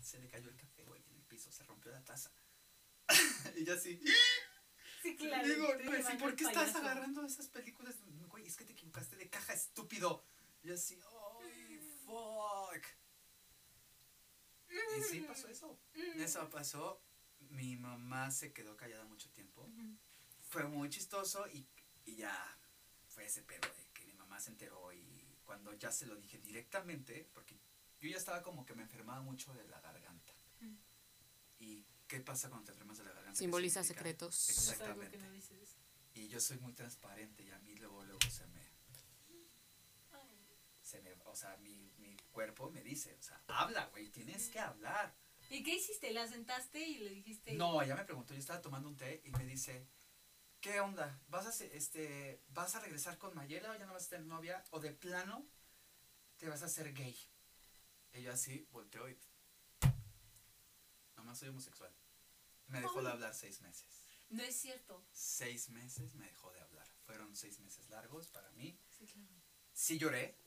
Se 0.00 0.18
le 0.20 0.28
cayó 0.28 0.48
el 0.48 0.56
café, 0.56 0.84
güey, 0.84 1.02
en 1.08 1.16
el 1.16 1.22
piso, 1.22 1.50
se 1.50 1.64
rompió 1.64 1.90
la 1.90 2.04
taza. 2.04 2.30
y 3.56 3.64
yo 3.64 3.74
así, 3.74 4.00
Sí, 5.02 5.16
claro. 5.16 5.48
digo, 5.48 5.66
te 5.76 5.84
pues, 5.84 5.98
¿y 5.98 6.02
llevan 6.02 6.18
por 6.18 6.36
qué 6.36 6.44
estás 6.44 6.74
agarrando 6.76 7.26
esas 7.26 7.48
películas? 7.48 7.96
Güey, 8.28 8.46
es 8.46 8.56
que 8.56 8.64
te 8.64 8.72
equivocaste 8.72 9.16
de 9.16 9.28
caja, 9.28 9.52
estúpido. 9.52 10.22
Y 10.62 10.70
así, 10.70 10.98
ay, 11.40 11.80
fuck. 12.04 12.86
Y 14.70 15.02
sí 15.02 15.20
pasó 15.22 15.48
eso. 15.48 15.78
Eso 15.94 16.48
pasó. 16.50 17.02
Mi 17.50 17.76
mamá 17.76 18.30
se 18.30 18.52
quedó 18.52 18.76
callada 18.76 19.04
mucho 19.04 19.28
tiempo. 19.30 19.68
Fue 20.48 20.64
muy 20.64 20.88
chistoso 20.88 21.48
y, 21.48 21.66
y 22.04 22.16
ya 22.16 22.58
fue 23.08 23.26
ese 23.26 23.42
pedo 23.42 23.68
de 23.76 23.84
que 23.92 24.06
mi 24.06 24.14
mamá 24.14 24.38
se 24.38 24.50
enteró 24.50 24.92
y 24.92 25.36
cuando 25.44 25.72
ya 25.74 25.90
se 25.90 26.06
lo 26.06 26.16
dije 26.16 26.38
directamente, 26.38 27.28
porque 27.34 27.58
yo 28.00 28.08
ya 28.08 28.16
estaba 28.16 28.42
como 28.42 28.64
que 28.64 28.74
me 28.74 28.82
enfermaba 28.82 29.20
mucho 29.20 29.52
de 29.54 29.64
la 29.68 29.80
garganta. 29.80 30.32
Mm. 30.60 30.76
¿Y 31.58 31.84
qué 32.12 32.20
pasa 32.20 32.50
cuando 32.50 32.66
te 32.66 32.72
enfermas 32.72 32.98
de 32.98 33.04
la 33.04 33.12
garganta? 33.12 33.32
¿Qué 33.32 33.38
Simboliza 33.38 33.82
secretos. 33.82 34.50
Exactamente. 34.50 35.16
que 35.16 35.24
no 35.24 35.30
dices. 35.30 35.78
Y 36.12 36.28
yo 36.28 36.40
soy 36.40 36.58
muy 36.58 36.74
transparente 36.74 37.42
y 37.42 37.50
a 37.50 37.58
mí 37.60 37.74
luego, 37.76 38.04
luego 38.04 38.20
se 38.30 38.46
me... 38.48 38.60
Se 40.82 41.00
me 41.00 41.14
o 41.24 41.34
sea, 41.34 41.56
mi, 41.56 41.90
mi 41.96 42.14
cuerpo 42.30 42.70
me 42.70 42.82
dice, 42.82 43.16
o 43.18 43.22
sea, 43.22 43.42
habla, 43.46 43.86
güey, 43.86 44.10
tienes 44.10 44.50
que 44.50 44.60
hablar. 44.60 45.16
¿Y 45.48 45.62
qué 45.62 45.76
hiciste? 45.76 46.12
¿La 46.12 46.28
sentaste 46.28 46.86
y 46.86 46.98
le 46.98 47.08
dijiste? 47.08 47.54
No, 47.54 47.80
ella 47.80 47.94
me 47.94 48.04
preguntó, 48.04 48.34
yo 48.34 48.40
estaba 48.40 48.60
tomando 48.60 48.90
un 48.90 48.96
té 48.98 49.22
y 49.24 49.30
me 49.30 49.46
dice, 49.46 49.88
¿qué 50.60 50.80
onda? 50.80 51.18
¿Vas 51.28 51.46
a, 51.46 51.64
este, 51.64 52.42
¿vas 52.48 52.74
a 52.74 52.80
regresar 52.80 53.16
con 53.16 53.34
Mayela 53.34 53.70
o 53.70 53.78
ya 53.78 53.86
no 53.86 53.94
vas 53.94 54.04
a 54.04 54.10
tener 54.10 54.26
novia? 54.26 54.62
¿O 54.70 54.80
de 54.80 54.92
plano 54.92 55.46
te 56.36 56.46
vas 56.46 56.62
a 56.62 56.66
hacer 56.66 56.92
gay? 56.92 57.16
Yo 58.12 58.30
así 58.30 58.68
volteó 58.70 59.08
y... 59.08 59.18
Mamá, 61.16 61.34
soy 61.34 61.48
homosexual. 61.48 61.90
Me 62.66 62.80
dejó 62.80 63.02
de 63.02 63.10
hablar 63.10 63.34
seis 63.34 63.60
meses. 63.60 63.88
No 64.30 64.42
es 64.42 64.56
cierto. 64.56 65.06
Seis 65.12 65.68
meses 65.70 66.14
me 66.14 66.26
dejó 66.26 66.52
de 66.52 66.60
hablar. 66.60 66.88
Fueron 67.04 67.36
seis 67.36 67.58
meses 67.60 67.88
largos 67.90 68.28
para 68.28 68.50
mí. 68.52 68.78
Sí, 68.88 69.06
claro. 69.06 69.28
Sí 69.72 69.98
lloré 69.98 70.38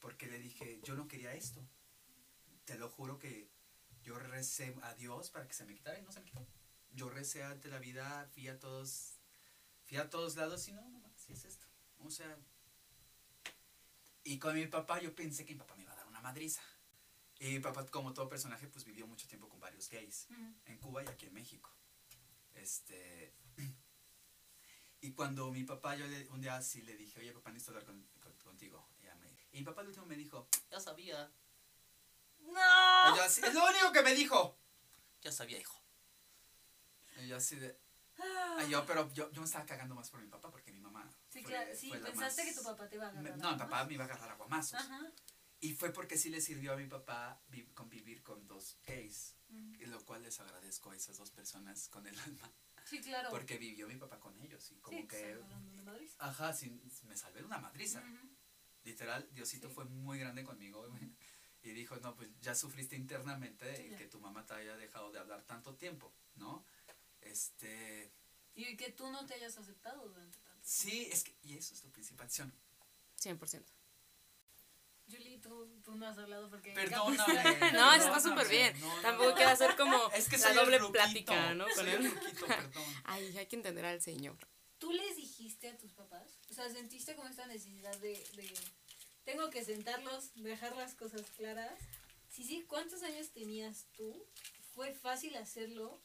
porque 0.00 0.26
le 0.26 0.38
dije, 0.38 0.80
yo 0.82 0.94
no 0.94 1.06
quería 1.06 1.32
esto. 1.34 1.64
Te 2.64 2.76
lo 2.76 2.88
juro 2.88 3.18
que 3.18 3.50
yo 4.02 4.18
recé 4.18 4.74
a 4.82 4.94
Dios 4.94 5.30
para 5.30 5.46
que 5.46 5.54
se 5.54 5.64
me 5.64 5.74
quitara 5.74 5.98
y 5.98 6.02
no 6.02 6.10
se 6.10 6.20
me 6.20 6.26
quitó. 6.26 6.46
Yo 6.92 7.08
recé 7.08 7.44
ante 7.44 7.68
la 7.68 7.78
vida, 7.78 8.28
fui 8.32 8.48
a 8.48 8.58
todos, 8.58 9.20
fui 9.84 9.98
a 9.98 10.10
todos 10.10 10.36
lados 10.36 10.66
y 10.68 10.72
no, 10.72 10.88
no 10.88 10.98
más, 11.00 11.20
sí 11.20 11.32
es 11.32 11.44
esto. 11.44 11.66
O 11.98 12.10
sea, 12.10 12.36
y 14.24 14.38
con 14.38 14.54
mi 14.54 14.66
papá 14.66 15.00
yo 15.00 15.14
pensé 15.14 15.44
que 15.44 15.52
mi 15.52 15.60
papá 15.60 15.76
me 15.76 15.82
iba 15.82 15.92
a 15.92 15.96
dar 15.96 16.06
una 16.06 16.20
madriza. 16.20 16.62
Y 17.40 17.52
mi 17.52 17.60
papá, 17.60 17.86
como 17.86 18.12
todo 18.12 18.28
personaje, 18.28 18.68
pues 18.68 18.84
vivió 18.84 19.06
mucho 19.06 19.26
tiempo 19.26 19.48
con 19.48 19.58
varios 19.60 19.88
gays 19.88 20.26
Ujú. 20.30 20.54
en 20.66 20.78
Cuba 20.78 21.02
y 21.02 21.08
aquí 21.08 21.26
en 21.26 21.34
México. 21.34 21.74
Este. 22.54 23.34
Y 25.00 25.12
cuando 25.12 25.50
mi 25.50 25.64
papá, 25.64 25.96
yo 25.96 26.06
le- 26.06 26.28
un 26.28 26.42
día 26.42 26.60
sí 26.60 26.82
le 26.82 26.94
dije, 26.94 27.18
oye, 27.20 27.32
papá, 27.32 27.50
necesito 27.50 27.70
hablar 27.72 27.86
con- 27.86 28.06
con- 28.20 28.36
contigo. 28.44 28.86
Y, 29.52 29.58
mi 29.58 29.62
papá 29.64 29.80
el 29.80 29.88
último 29.88 30.04
me 30.06 30.14
dijo, 30.16 30.46
ya 30.70 30.78
sabía. 30.78 31.32
¡No! 32.40 33.16
Yo 33.16 33.22
así, 33.22 33.40
es 33.42 33.54
lo 33.54 33.66
único 33.66 33.90
que 33.92 34.02
me 34.02 34.14
dijo. 34.14 34.58
Ya 35.22 35.32
sabía, 35.32 35.58
hijo. 35.58 35.82
Y 37.16 37.26
yo 37.28 37.36
así 37.36 37.56
de. 37.56 37.78
Ah. 38.18 38.62
yo, 38.68 38.84
pero 38.84 39.10
yo, 39.14 39.30
yo 39.32 39.40
me 39.40 39.46
estaba 39.46 39.64
cagando 39.64 39.94
más 39.94 40.10
por 40.10 40.20
mi 40.20 40.28
papá 40.28 40.50
porque 40.50 40.70
mi 40.72 40.80
mamá. 40.80 41.10
Sí, 41.30 41.40
fue- 41.42 41.50
claro. 41.50 41.70
Sí, 41.74 41.88
fue 41.88 41.98
pensaste 42.00 42.42
más- 42.44 42.50
que 42.52 42.60
tu 42.60 42.62
papá 42.64 42.86
te 42.88 42.96
iba 42.96 43.08
a 43.08 43.12
me- 43.12 43.18
agarrar. 43.20 43.38
no, 43.38 43.52
mi 43.52 43.58
papá 43.58 43.84
me 43.86 43.94
iba 43.94 44.04
a 44.04 44.06
agarrar 44.06 44.30
a 44.30 44.34
guamazos. 44.34 44.74
Ajá. 44.80 45.10
Y 45.60 45.74
fue 45.74 45.92
porque 45.92 46.16
sí 46.16 46.30
le 46.30 46.40
sirvió 46.40 46.72
a 46.72 46.76
mi 46.76 46.86
papá 46.86 47.42
vi- 47.48 47.66
convivir 47.74 48.22
con 48.22 48.46
dos 48.46 48.78
gays. 48.86 49.36
Mm. 49.48 49.74
Lo 49.90 50.04
cual 50.06 50.22
les 50.22 50.40
agradezco 50.40 50.90
a 50.90 50.96
esas 50.96 51.18
dos 51.18 51.30
personas 51.30 51.88
con 51.88 52.06
el 52.06 52.18
alma. 52.20 52.50
Sí, 52.88 53.00
claro. 53.00 53.28
Porque 53.30 53.58
vivió 53.58 53.86
mi 53.86 53.96
papá 53.96 54.18
con 54.18 54.38
ellos. 54.40 54.70
Y 54.72 54.76
como 54.80 54.98
sí, 54.98 55.06
que. 55.06 55.38
Madrid. 55.84 56.08
Ajá, 56.18 56.52
sí, 56.52 56.70
me 57.06 57.16
salvé 57.16 57.40
de 57.40 57.46
una 57.46 57.58
madriza. 57.58 58.02
Literal, 58.84 59.28
Diosito 59.34 59.68
Sí. 59.68 59.74
fue 59.74 59.84
muy 59.84 60.18
grande 60.18 60.42
conmigo. 60.44 60.86
Y 61.62 61.70
dijo, 61.72 61.96
no, 61.96 62.16
pues 62.16 62.30
ya 62.40 62.54
sufriste 62.54 62.96
internamente 62.96 63.76
Sí, 63.76 63.90
ya. 63.90 63.98
que 63.98 64.06
tu 64.06 64.18
mamá 64.18 64.46
te 64.46 64.54
haya 64.54 64.76
dejado 64.78 65.12
de 65.12 65.18
hablar 65.18 65.44
tanto 65.44 65.76
tiempo, 65.76 66.10
¿no? 66.36 66.64
Este. 67.20 68.10
Y 68.54 68.76
que 68.76 68.90
tú 68.92 69.10
no 69.10 69.26
te 69.26 69.34
hayas 69.34 69.56
aceptado 69.58 70.08
durante 70.08 70.38
tanto 70.38 70.62
tiempo. 70.62 70.68
Sí, 70.68 71.08
es 71.12 71.22
que. 71.24 71.36
Y 71.42 71.58
eso 71.58 71.74
es 71.74 71.84
lo 71.84 71.90
principal. 71.90 72.30
Sion. 72.30 72.52
100%. 73.20 73.62
Julie, 75.10 75.38
tú, 75.38 75.80
tú 75.82 75.94
no 75.96 76.06
has 76.06 76.18
hablado 76.18 76.48
porque... 76.48 76.72
Perdóname. 76.72 77.72
No, 77.72 77.92
eso 77.92 78.06
está 78.06 78.20
súper 78.20 78.48
bien. 78.48 78.80
no, 78.80 78.96
no, 78.96 79.02
Tampoco 79.02 79.30
no. 79.30 79.34
quiero 79.34 79.50
hacer 79.50 79.76
como 79.76 80.10
Es 80.14 80.28
que 80.28 80.38
la 80.38 80.52
doble 80.52 80.78
ruquito, 80.78 80.92
plática, 80.92 81.54
¿no? 81.54 81.66
Con 81.74 81.88
él. 81.88 82.06
el 82.06 82.10
ruquito, 82.10 82.46
perdón. 82.46 82.84
Ay, 83.04 83.36
hay 83.36 83.46
que 83.46 83.56
entender 83.56 83.84
al 83.84 84.00
señor. 84.00 84.36
¿Tú 84.78 84.92
les 84.92 85.16
dijiste 85.16 85.68
a 85.68 85.76
tus 85.76 85.92
papás? 85.92 86.38
O 86.50 86.54
sea, 86.54 86.68
¿sentiste 86.70 87.14
como 87.14 87.28
esta 87.28 87.46
necesidad 87.46 87.96
de, 87.98 88.12
de... 88.34 88.52
Tengo 89.24 89.50
que 89.50 89.64
sentarlos, 89.64 90.32
dejar 90.34 90.74
las 90.76 90.94
cosas 90.94 91.22
claras? 91.36 91.78
Sí, 92.28 92.44
sí, 92.44 92.64
¿cuántos 92.66 93.02
años 93.02 93.30
tenías 93.30 93.86
tú? 93.96 94.24
¿Fue 94.74 94.94
fácil 94.94 95.36
hacerlo? 95.36 96.00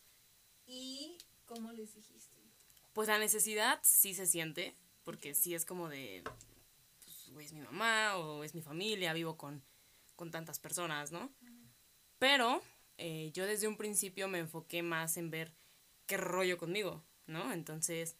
¿Y 0.65 1.18
cómo 1.46 1.72
les 1.72 1.94
dijiste? 1.94 2.41
Pues 2.94 3.08
la 3.08 3.18
necesidad 3.18 3.80
sí 3.84 4.13
se 4.13 4.26
siente, 4.26 4.76
porque 5.04 5.36
sí 5.36 5.54
es 5.54 5.65
como 5.65 5.88
de, 5.88 6.24
es 7.39 7.54
mi 7.54 7.62
mamá 7.62 8.17
o 8.17 8.43
es 8.43 8.56
mi 8.56 8.62
familia, 8.62 9.13
vivo 9.13 9.38
con, 9.38 9.63
con 10.15 10.32
tantas 10.32 10.60
personas, 10.60 11.12
¿no? 11.12 11.32
Pero 12.19 12.62
eh, 12.98 13.32
yo 13.34 13.45
desde 13.45 13.67
un 13.67 13.78
principio 13.78 14.28
me 14.28 14.39
enfoqué 14.39 14.84
más 14.84 15.17
en 15.17 15.30
ver 15.30 15.54
qué 16.06 16.17
rollo 16.17 16.58
conmigo, 16.58 17.04
¿no? 17.28 17.52
Entonces, 17.52 18.15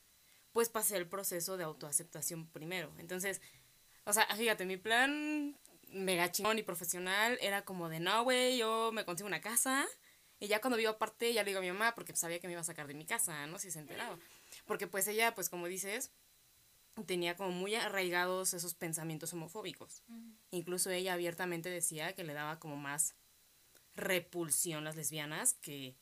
pues 0.51 0.69
pasé 0.69 0.97
el 0.97 1.08
proceso 1.08 1.58
de 1.58 1.63
autoaceptación 1.63 2.47
primero. 2.47 2.93
Entonces, 2.97 3.41
o 4.06 4.13
sea, 4.13 4.25
fíjate, 4.36 4.65
mi 4.65 4.78
plan 4.78 5.58
mega 5.89 6.32
chingón 6.32 6.60
y 6.60 6.63
profesional 6.63 7.38
era 7.41 7.63
como 7.63 7.89
de, 7.89 7.99
no, 7.99 8.23
güey, 8.23 8.58
yo 8.58 8.91
me 8.91 9.06
consigo 9.06 9.28
una 9.28 9.41
casa. 9.41 9.86
Y 10.39 10.47
ya 10.47 10.60
cuando 10.60 10.78
vivo 10.78 10.91
aparte, 10.91 11.34
ya 11.34 11.43
le 11.43 11.49
digo 11.49 11.60
a 11.60 11.62
mi 11.62 11.71
mamá, 11.71 11.95
porque 11.95 12.15
sabía 12.15 12.39
que 12.39 12.47
me 12.47 12.54
iba 12.54 12.62
a 12.62 12.65
sacar 12.65 12.88
de 12.88 12.93
mi 12.93 13.06
casa, 13.06 13.47
¿no? 13.47 13.58
Si 13.58 13.71
se 13.71 13.80
enteraba. 13.80 14.19
Porque 14.65 14.88
pues 14.88 15.08
ella, 15.08 15.34
pues 15.34 15.49
como 15.49 15.67
dices, 15.67 16.12
tenía 17.05 17.36
como 17.36 17.51
muy 17.51 17.75
arraigados 17.75 18.53
esos 18.53 18.73
pensamientos 18.73 19.34
homofóbicos. 19.34 20.03
Incluso 20.51 20.89
ella 20.89 21.13
abiertamente 21.13 21.69
decía 21.69 22.13
que 22.15 22.23
le 22.23 22.34
daba 22.34 22.60
como 22.60 22.77
más 22.77 23.15
repulsión 23.95 24.84
las 24.84 24.95
lesbianas 24.95 25.53
que 25.55 25.95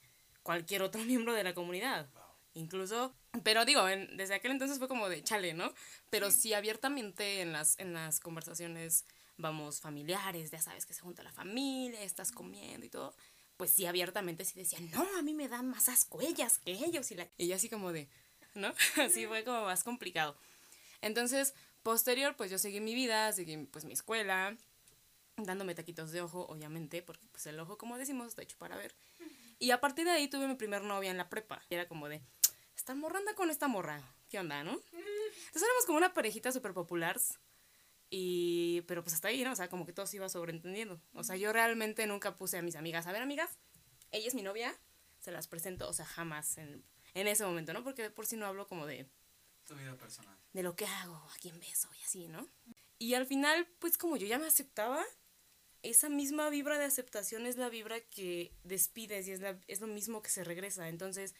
cualquier 0.43 0.81
otro 0.83 1.01
miembro 1.05 1.33
de 1.33 1.43
la 1.43 1.53
comunidad. 1.53 2.09
Incluso, 2.55 3.15
pero 3.43 3.65
digo, 3.65 3.87
en- 3.89 4.15
desde 4.15 4.35
aquel 4.35 4.51
entonces 4.51 4.77
fue 4.77 4.87
como 4.87 5.09
de 5.09 5.23
chale, 5.23 5.53
¿no? 5.53 5.73
Pero 6.11 6.29
sí, 6.29 6.53
abiertamente 6.53 7.41
en 7.41 7.51
las, 7.51 7.79
en 7.79 7.93
las 7.93 8.19
conversaciones, 8.19 9.05
vamos, 9.37 9.79
familiares, 9.81 10.51
ya 10.51 10.61
sabes 10.61 10.85
que 10.85 10.93
se 10.93 11.01
junta 11.01 11.23
la 11.23 11.31
familia, 11.33 12.03
estás 12.03 12.31
comiendo 12.31 12.85
y 12.85 12.89
todo, 12.89 13.15
pues 13.57 13.71
sí, 13.71 13.87
abiertamente 13.87 14.45
sí 14.45 14.53
decían, 14.59 14.89
no, 14.91 15.03
a 15.17 15.23
mí 15.23 15.33
me 15.33 15.47
dan 15.47 15.67
más 15.67 15.89
asco 15.89 16.21
ellas 16.21 16.59
que 16.59 16.73
ellos. 16.73 17.09
Y, 17.11 17.15
la... 17.15 17.27
y 17.37 17.47
yo 17.47 17.55
así 17.55 17.69
como 17.69 17.91
de, 17.91 18.07
¿no? 18.53 18.71
Así 19.03 19.25
fue 19.25 19.43
como 19.43 19.63
más 19.65 19.83
complicado. 19.83 20.37
Entonces, 21.03 21.53
posterior, 21.83 22.35
pues 22.37 22.49
yo 22.49 22.57
seguí 22.57 22.79
mi 22.79 22.95
vida, 22.95 23.31
seguí 23.33 23.57
pues 23.57 23.83
mi 23.83 23.91
escuela, 23.91 24.55
dándome 25.35 25.75
taquitos 25.75 26.11
de 26.13 26.21
ojo, 26.21 26.45
obviamente, 26.47 27.01
porque 27.01 27.27
pues 27.27 27.45
el 27.45 27.59
ojo, 27.59 27.77
como 27.77 27.97
decimos, 27.97 28.27
está 28.27 28.41
hecho 28.41 28.57
para 28.57 28.77
ver. 28.77 28.95
Y 29.59 29.71
a 29.71 29.81
partir 29.81 30.05
de 30.05 30.11
ahí 30.11 30.29
tuve 30.29 30.47
mi 30.47 30.55
primer 30.55 30.81
novia 30.81 31.11
en 31.11 31.17
la 31.17 31.29
prepa. 31.29 31.61
Y 31.69 31.75
era 31.75 31.89
como 31.89 32.07
de, 32.07 32.21
esta 32.75 32.95
morra 32.95 33.19
anda 33.19 33.35
con 33.35 33.49
esta 33.49 33.67
morra. 33.67 34.01
¿Qué 34.29 34.39
onda, 34.39 34.63
no? 34.63 34.71
Entonces 34.71 35.63
éramos 35.63 35.85
como 35.85 35.97
una 35.97 36.13
parejita 36.13 36.53
súper 36.53 36.73
popular. 36.73 37.19
Y, 38.09 38.81
pero 38.87 39.03
pues 39.03 39.13
hasta 39.13 39.27
ahí, 39.27 39.43
¿no? 39.43 39.51
O 39.51 39.55
sea, 39.57 39.67
como 39.67 39.85
que 39.85 39.91
todo 39.91 40.07
se 40.07 40.15
iba 40.15 40.29
sobreentendiendo. 40.29 41.01
O 41.13 41.25
sea, 41.25 41.35
yo 41.35 41.51
realmente 41.51 42.07
nunca 42.07 42.37
puse 42.37 42.57
a 42.57 42.61
mis 42.61 42.77
amigas, 42.77 43.07
a 43.07 43.11
ver, 43.11 43.21
amigas, 43.21 43.57
ella 44.11 44.27
es 44.27 44.35
mi 44.35 44.41
novia, 44.41 44.73
se 45.19 45.31
las 45.31 45.49
presento, 45.49 45.89
o 45.89 45.93
sea, 45.93 46.05
jamás 46.05 46.57
en, 46.57 46.85
en 47.13 47.27
ese 47.27 47.43
momento, 47.43 47.73
¿no? 47.73 47.83
Porque 47.83 48.09
por 48.09 48.25
sí 48.25 48.37
no 48.37 48.45
hablo 48.45 48.67
como 48.67 48.85
de, 48.85 49.09
Tu 49.67 49.75
vida 49.75 49.95
personal. 49.95 50.37
de 50.51 50.63
lo 50.63 50.75
que 50.75 50.85
hago, 50.85 51.15
a 51.15 51.35
quién 51.41 51.59
beso 51.59 51.89
y 51.99 52.03
así, 52.03 52.27
¿no? 52.27 52.47
Y 52.99 53.13
al 53.15 53.25
final, 53.25 53.67
pues 53.79 53.97
como 53.97 54.17
yo 54.17 54.27
ya 54.27 54.39
me 54.39 54.45
aceptaba, 54.47 55.03
esa 55.81 56.09
misma 56.09 56.49
vibra 56.49 56.77
de 56.77 56.85
aceptación 56.85 57.45
es 57.45 57.57
la 57.57 57.69
vibra 57.69 57.99
que 57.99 58.53
despides 58.63 59.27
y 59.27 59.31
es, 59.31 59.41
la, 59.41 59.59
es 59.67 59.81
lo 59.81 59.87
mismo 59.87 60.21
que 60.21 60.29
se 60.29 60.43
regresa. 60.43 60.87
Entonces, 60.87 61.35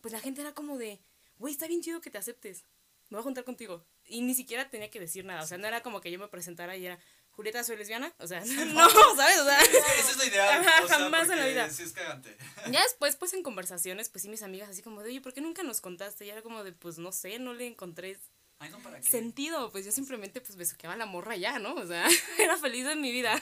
pues 0.00 0.12
la 0.12 0.20
gente 0.20 0.40
era 0.40 0.54
como 0.54 0.78
de, 0.78 1.00
güey, 1.38 1.52
está 1.52 1.66
bien 1.66 1.82
chido 1.82 2.00
que 2.00 2.10
te 2.10 2.18
aceptes, 2.18 2.64
me 3.10 3.16
voy 3.16 3.20
a 3.20 3.24
juntar 3.24 3.44
contigo. 3.44 3.84
Y 4.04 4.22
ni 4.22 4.34
siquiera 4.34 4.70
tenía 4.70 4.90
que 4.90 5.00
decir 5.00 5.24
nada, 5.24 5.42
o 5.42 5.46
sea, 5.46 5.58
no 5.58 5.66
era 5.66 5.82
como 5.82 6.00
que 6.00 6.10
yo 6.10 6.18
me 6.18 6.28
presentara 6.28 6.76
y 6.76 6.86
era, 6.86 6.98
Julieta, 7.38 7.62
soy 7.62 7.76
lesbiana, 7.76 8.12
o 8.18 8.26
sea, 8.26 8.40
no, 8.44 8.90
¿sabes? 9.14 9.38
O 9.38 9.44
sea, 9.44 9.60
Es 9.60 9.68
que 9.68 9.76
eso 9.78 10.22
es 10.22 10.34
lo. 10.34 10.42
Ajá, 10.42 10.82
o 10.82 10.88
sea, 10.88 10.98
jamás 10.98 11.30
en 11.30 11.38
la 11.38 11.46
vida. 11.46 11.70
Sí, 11.70 11.84
es 11.84 11.92
cagante. 11.92 12.36
ya 12.68 12.82
después, 12.82 13.14
pues 13.14 13.32
en 13.32 13.44
conversaciones, 13.44 14.08
pues 14.08 14.22
sí, 14.22 14.28
mis 14.28 14.42
amigas 14.42 14.68
así 14.70 14.82
como 14.82 15.04
de, 15.04 15.10
oye, 15.10 15.20
¿por 15.20 15.32
qué 15.32 15.40
nunca 15.40 15.62
nos 15.62 15.80
contaste? 15.80 16.26
Y 16.26 16.30
era 16.30 16.42
como 16.42 16.64
de, 16.64 16.72
pues 16.72 16.98
no 16.98 17.12
sé, 17.12 17.38
no 17.38 17.54
le 17.54 17.68
encontré 17.68 18.18
Ay, 18.58 18.70
no, 18.70 18.80
¿para 18.80 19.00
qué? 19.00 19.08
sentido, 19.08 19.70
pues 19.70 19.84
yo 19.84 19.92
simplemente 19.92 20.40
pues 20.40 20.56
besuqueaba 20.56 20.94
a 20.94 20.98
la 20.98 21.06
morra 21.06 21.36
ya, 21.36 21.60
¿no? 21.60 21.76
O 21.76 21.86
sea, 21.86 22.08
era 22.40 22.56
feliz 22.56 22.84
en 22.86 23.00
mi 23.00 23.12
vida. 23.12 23.40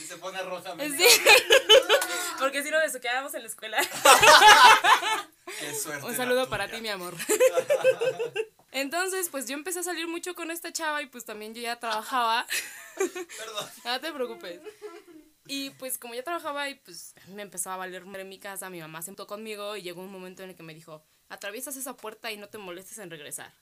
Y 0.00 0.02
se 0.04 0.18
pone 0.18 0.42
roja. 0.42 0.76
Sí. 0.78 1.06
Porque 2.38 2.62
si 2.62 2.70
no 2.70 2.78
besuqueábamos 2.78 3.32
en 3.32 3.40
la 3.40 3.48
escuela. 3.48 3.78
Qué 5.60 5.74
suerte. 5.74 6.04
Un 6.04 6.10
la 6.12 6.16
saludo 6.18 6.50
para 6.50 6.68
ti, 6.70 6.82
mi 6.82 6.90
amor. 6.90 7.14
Entonces, 8.74 9.28
pues 9.28 9.46
yo 9.46 9.54
empecé 9.54 9.78
a 9.78 9.82
salir 9.84 10.08
mucho 10.08 10.34
con 10.34 10.50
esta 10.50 10.72
chava 10.72 11.00
y 11.00 11.06
pues 11.06 11.24
también 11.24 11.54
yo 11.54 11.62
ya 11.62 11.78
trabajaba. 11.78 12.44
Perdón. 12.96 13.70
No 13.84 14.00
te 14.00 14.12
preocupes. 14.12 14.60
Y 15.46 15.70
pues 15.70 15.96
como 15.96 16.14
ya 16.14 16.24
trabajaba 16.24 16.68
y 16.68 16.74
pues 16.74 17.14
me 17.28 17.42
empezaba 17.42 17.76
a 17.76 17.78
valer 17.78 18.02
en 18.02 18.28
mi 18.28 18.40
casa, 18.40 18.70
mi 18.70 18.80
mamá 18.80 19.00
se 19.00 19.06
sentó 19.06 19.28
conmigo 19.28 19.76
y 19.76 19.82
llegó 19.82 20.02
un 20.02 20.10
momento 20.10 20.42
en 20.42 20.50
el 20.50 20.56
que 20.56 20.64
me 20.64 20.74
dijo, 20.74 21.04
atraviesas 21.28 21.76
esa 21.76 21.96
puerta 21.96 22.32
y 22.32 22.36
no 22.36 22.48
te 22.48 22.58
molestes 22.58 22.98
en 22.98 23.10
regresar. 23.10 23.52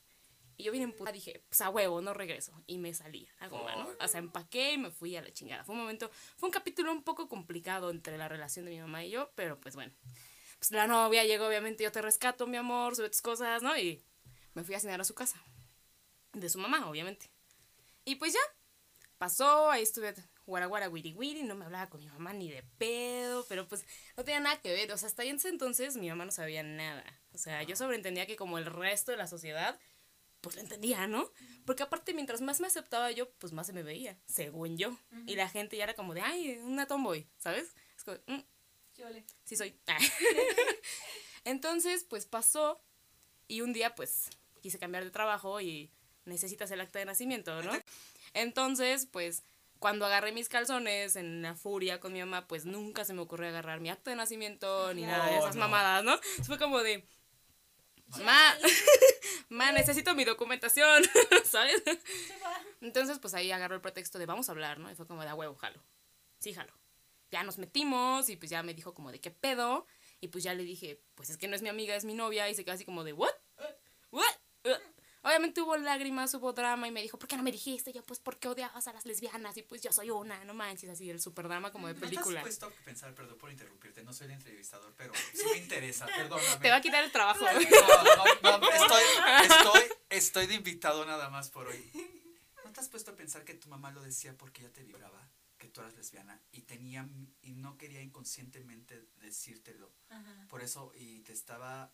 Y 0.57 0.65
yo 0.65 0.73
bien 0.73 0.85
en 0.85 0.93
puta 0.93 1.13
dije, 1.13 1.45
pues 1.47 1.61
a 1.61 1.69
huevo, 1.69 2.01
no 2.01 2.15
regreso. 2.15 2.53
Y 2.67 2.79
me 2.79 2.95
salí 2.95 3.29
a 3.39 3.43
la 3.45 3.49
goma, 3.49 3.77
¿no? 3.77 3.91
O 4.01 4.09
sea, 4.09 4.19
empaqué 4.19 4.73
y 4.73 4.79
me 4.79 4.91
fui 4.91 5.15
a 5.17 5.23
la 5.23 5.31
chingada. 5.33 5.65
Fue 5.65 5.75
un 5.75 5.83
momento, 5.83 6.11
fue 6.39 6.49
un 6.49 6.53
capítulo 6.53 6.91
un 6.91 7.03
poco 7.03 7.29
complicado 7.29 7.91
entre 7.91 8.17
la 8.17 8.29
relación 8.29 8.65
de 8.65 8.71
mi 8.71 8.81
mamá 8.81 9.05
y 9.05 9.11
yo, 9.11 9.31
pero 9.35 9.61
pues 9.61 9.75
bueno. 9.75 9.93
Pues 10.59 10.71
la 10.71 10.87
novia 10.87 11.25
llegó, 11.25 11.49
obviamente, 11.49 11.85
yo 11.85 11.93
te 11.93 12.01
rescato, 12.01 12.47
mi 12.47 12.57
amor, 12.57 12.97
sube 12.97 13.11
tus 13.11 13.21
cosas, 13.21 13.63
¿no? 13.63 13.77
Y 13.77 14.03
me 14.55 14.65
fui 14.65 14.75
a 14.75 14.81
cenar 14.81 15.01
a 15.01 15.05
su 15.05 15.15
casa. 15.15 15.43
De 16.33 16.49
su 16.49 16.59
mamá, 16.59 16.89
obviamente. 16.89 17.31
Y 18.05 18.17
pues 18.17 18.33
ya, 18.33 18.41
pasó, 19.19 19.71
ahí 19.71 19.83
estuve 19.83 20.15
guara 20.47 20.67
guara 20.67 20.89
wiri 20.89 21.15
wiri, 21.15 21.43
no 21.45 21.55
me 21.55 21.65
hablaba 21.65 21.89
con 21.89 22.01
mi 22.01 22.09
mamá 22.09 22.33
ni 22.33 22.51
de 22.51 22.63
pedo, 22.79 23.47
pero 23.49 23.69
pues 23.69 23.85
no 24.17 24.25
tenía 24.25 24.41
nada 24.41 24.61
que 24.61 24.73
ver, 24.73 24.91
o 24.93 24.99
sea, 24.99 25.07
hasta 25.07 25.23
en 25.25 25.37
ese 25.37 25.49
entonces 25.49 25.97
mi 25.97 26.09
mamá 26.09 26.25
no 26.25 26.33
sabía 26.33 26.63
nada, 26.65 27.05
o 27.33 27.39
sea, 27.39 27.63
yo 27.63 27.77
sobreentendía 27.77 28.27
que 28.27 28.35
como 28.37 28.59
el 28.59 28.67
resto 28.67 29.13
de 29.13 29.19
la 29.19 29.29
sociedad, 29.29 29.79
pues 30.41 30.57
lo 30.57 30.63
entendía, 30.63 31.07
¿no? 31.07 31.31
Porque 31.65 31.85
aparte 31.85 32.13
mientras 32.13 32.41
más 32.41 32.59
me 32.59 32.67
aceptaba 32.67 33.13
yo, 33.13 33.31
pues 33.35 33.53
más 33.53 33.69
se 33.69 33.73
me 33.73 33.85
veía, 33.85 34.19
según 34.27 34.77
yo, 34.77 34.99
y 35.27 35.37
la 35.37 35.49
gente 35.49 35.77
ya 35.77 35.85
era 35.85 35.95
como 35.95 36.13
de, 36.13 36.23
ay, 36.23 36.59
una 36.65 36.87
tomboy, 36.87 37.29
¿sabes? 37.39 37.77
Es 37.97 38.03
como, 38.03 38.19
"Mm, 38.27 38.43
Chole. 38.95 39.25
sí 39.45 39.55
soy. 39.57 39.79
Entonces, 41.45 42.05
pues 42.05 42.27
pasó 42.27 42.83
y 43.47 43.61
un 43.61 43.73
día 43.73 43.95
pues 43.95 44.31
quise 44.63 44.79
cambiar 44.79 45.05
de 45.05 45.11
trabajo 45.11 45.61
y 45.61 45.91
necesitas 46.25 46.71
el 46.71 46.81
acta 46.81 46.99
de 46.99 47.05
nacimiento, 47.05 47.63
¿no? 47.63 47.73
Entonces, 48.33 49.07
pues 49.11 49.43
cuando 49.79 50.07
agarré 50.07 50.33
mis 50.33 50.49
calzones 50.49 51.17
en 51.17 51.43
la 51.43 51.55
furia 51.57 51.99
con 51.99 52.13
mi 52.13 52.21
mamá, 52.21 52.47
pues 52.47 52.65
nunca 52.65 53.05
se 53.05 53.13
me 53.13 53.21
ocurrió 53.21 53.49
agarrar 53.49 53.81
mi 53.81 53.91
acta 53.91 54.11
de 54.11 54.17
nacimiento 54.17 54.95
ni 54.95 55.03
nada 55.03 55.27
de 55.27 55.39
esas 55.39 55.57
no. 55.57 55.63
mamadas, 55.63 56.05
¿no? 56.05 56.19
Fue 56.45 56.57
como 56.57 56.79
de, 56.83 57.05
ma, 58.25 58.57
ma, 59.49 59.73
necesito 59.73 60.15
mi 60.15 60.25
documentación, 60.25 61.03
¿sabes? 61.45 61.83
Entonces, 62.81 63.19
pues 63.19 63.35
ahí 63.35 63.51
agarró 63.51 63.75
el 63.75 63.81
pretexto 63.81 64.19
de 64.19 64.27
vamos 64.27 64.49
a 64.49 64.53
hablar, 64.53 64.79
¿no? 64.79 64.91
Y 64.91 64.95
fue 64.95 65.07
como 65.07 65.23
de 65.23 65.29
a 65.29 65.35
huevo, 65.35 65.57
jalo. 65.57 65.83
Sí, 66.39 66.55
jalo. 66.55 66.73
Ya 67.33 67.43
nos 67.43 67.59
metimos 67.59 68.29
y 68.29 68.37
pues 68.37 68.51
ya 68.51 68.63
me 68.63 68.75
dijo 68.75 68.95
como 68.95 69.11
de 69.11 69.21
qué 69.21 69.31
pedo. 69.31 69.87
Y 70.21 70.29
pues 70.29 70.45
ya 70.45 70.55
le 70.55 70.63
dije, 70.63 71.01
pues 71.17 71.31
es 71.31 71.39
que 71.39 71.49
no 71.49 71.57
es 71.57 71.63
mi 71.63 71.69
amiga, 71.69 71.97
es 71.97 72.05
mi 72.05 72.15
novia. 72.15 72.49
Y 72.49 72.55
se 72.55 72.65
quedó 72.65 72.75
así 72.75 72.85
como 72.85 73.03
de. 73.03 73.13
¿What? 73.13 73.33
Obviamente 75.25 75.61
hubo 75.61 75.77
lágrimas, 75.77 76.35
hubo 76.35 76.53
drama 76.53 76.89
y 76.89 76.91
me 76.91 77.01
dijo, 77.01 77.17
¿por 77.17 77.29
qué 77.29 77.37
no 77.37 77.45
me 77.45 77.53
dijiste? 77.53 77.91
Y 77.91 77.93
yo, 77.93 78.03
pues 78.03 78.19
porque 78.19 78.49
odiabas 78.49 78.89
a 78.89 78.93
las 78.93 79.07
lesbianas 79.07 79.57
y 79.57 79.63
pues 79.63 79.81
yo 79.81 79.93
soy 79.93 80.11
una, 80.11 80.45
no 80.45 80.53
manches, 80.53 80.91
así 80.91 81.09
el 81.11 81.21
super 81.21 81.47
drama 81.47 81.71
como 81.71 81.87
de 81.87 81.95
¿No 81.95 82.01
te 82.01 82.07
película. 82.07 82.41
has 82.41 82.45
puesto 82.45 82.67
a 82.67 82.71
pensar, 82.85 83.15
perdón 83.15 83.39
por 83.39 83.51
interrumpirte, 83.51 84.03
no 84.03 84.13
soy 84.13 84.27
el 84.27 84.33
entrevistador, 84.33 84.93
pero 84.97 85.13
sí 85.33 85.45
me 85.53 85.59
interesa, 85.59 86.07
perdóname. 86.07 86.57
Te 86.63 86.71
va 86.71 86.77
a 86.77 86.81
quitar 86.81 87.05
el 87.05 87.13
trabajo. 87.13 87.45
No, 87.45 87.53
no, 88.43 88.59
no, 88.59 88.69
estoy, 88.69 89.03
estoy, 89.45 89.83
estoy 90.11 90.47
de 90.49 90.55
invitado 90.55 91.05
nada 91.07 91.31
más 91.31 91.51
por 91.51 91.69
hoy. 91.69 91.91
¿No 92.65 92.73
te 92.73 92.81
has 92.81 92.89
puesto 92.89 93.13
a 93.13 93.15
pensar 93.17 93.45
que 93.45 93.55
tu 93.55 93.69
mamá 93.69 93.93
lo 93.93 94.03
decía 94.03 94.37
porque 94.37 94.63
ella 94.63 94.73
te 94.73 94.83
vibraba, 94.83 95.29
que 95.59 95.69
tú 95.69 95.83
eras 95.83 95.95
lesbiana 95.95 96.41
y 96.51 96.63
tenía 96.63 97.09
y 97.43 97.53
no 97.53 97.79
quería 97.79 98.03
inconscientemente 98.03 99.05
decírtelo? 99.21 99.93
Ajá. 100.09 100.47
Por 100.49 100.63
eso 100.63 100.93
y 100.97 101.21
te 101.21 101.33
estaba 101.33 101.93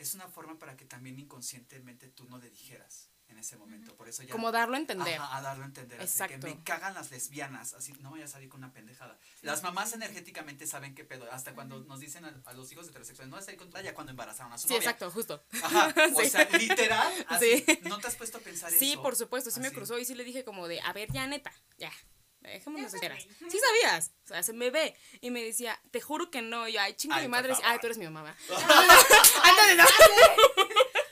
es 0.00 0.14
una 0.14 0.28
forma 0.28 0.58
para 0.58 0.76
que 0.76 0.84
también 0.84 1.18
inconscientemente 1.18 2.08
tú 2.08 2.24
no 2.24 2.38
le 2.38 2.50
dijeras 2.50 3.08
en 3.28 3.38
ese 3.38 3.56
momento. 3.56 3.94
Por 3.96 4.08
eso 4.08 4.24
ya 4.24 4.32
como 4.32 4.50
darlo 4.50 4.74
a 4.74 4.78
entender. 4.80 5.14
Ajá, 5.20 5.36
a 5.36 5.40
darlo 5.40 5.62
a 5.62 5.66
entender. 5.66 6.00
Así 6.00 6.18
de 6.18 6.24
Exacto. 6.24 6.46
que 6.48 6.54
me 6.56 6.62
cagan 6.64 6.94
las 6.94 7.12
lesbianas. 7.12 7.74
Así, 7.74 7.92
no 8.00 8.10
voy 8.10 8.22
a 8.22 8.26
salir 8.26 8.48
con 8.48 8.58
una 8.64 8.72
pendejada. 8.72 9.18
Las 9.42 9.62
mamás 9.62 9.92
energéticamente 9.92 10.66
saben 10.66 10.96
qué 10.96 11.04
pedo. 11.04 11.30
Hasta 11.30 11.54
cuando 11.54 11.78
nos 11.84 12.00
dicen 12.00 12.24
a, 12.24 12.42
a 12.44 12.52
los 12.54 12.72
hijos 12.72 12.88
heterosexuales, 12.88 13.30
no 13.30 13.36
vas 13.36 13.44
a 13.44 13.46
salir 13.46 13.58
con 13.60 13.70
tu 13.70 13.78
ya 13.78 13.94
cuando 13.94 14.10
embarazaron 14.10 14.52
a 14.52 14.58
su 14.58 14.66
Sí, 14.66 14.74
novia. 14.74 14.78
exacto, 14.90 15.10
justo. 15.12 15.44
Ajá. 15.62 15.94
O 16.16 16.20
Sí. 16.20 16.28
sea, 16.30 16.48
literal. 16.58 17.12
Así, 17.28 17.64
Sí. 17.64 17.78
¿No 17.82 17.98
te 18.00 18.08
has 18.08 18.16
puesto 18.16 18.38
a 18.38 18.40
pensar 18.40 18.72
Sí, 18.72 18.92
eso? 18.92 19.02
por 19.02 19.14
supuesto, 19.14 19.50
sí 19.52 19.60
me 19.60 19.68
Así. 19.68 19.76
cruzó 19.76 19.96
y 20.00 20.04
sí 20.04 20.14
le 20.16 20.24
dije 20.24 20.42
como 20.42 20.66
de, 20.66 20.80
a 20.80 20.92
ver, 20.92 21.12
ya 21.12 21.24
neta, 21.28 21.52
ya, 21.78 21.92
dejémonos 22.48 22.90
Ya 22.92 22.98
de 22.98 23.08
veras. 23.08 23.22
sabes. 23.24 23.52
Sí 23.52 23.58
sabías, 23.58 24.10
o 24.24 24.28
sea, 24.28 24.42
se 24.42 24.52
me 24.54 24.70
ve. 24.70 24.96
Y 25.20 25.30
me 25.30 25.42
decía, 25.44 25.78
te 25.90 26.00
juro 26.00 26.30
que 26.30 26.40
no, 26.42 26.66
y 26.66 26.72
yo, 26.72 26.80
ay, 26.80 26.94
chinga 26.94 27.16
Ay, 27.16 27.22
mi 27.24 27.28
madre, 27.28 27.54
ay, 27.64 27.78
tú 27.80 27.86
eres 27.86 27.98
mi 27.98 28.08
mamá. 28.08 28.34
Ándale, 29.42 29.74
no. 29.76 29.84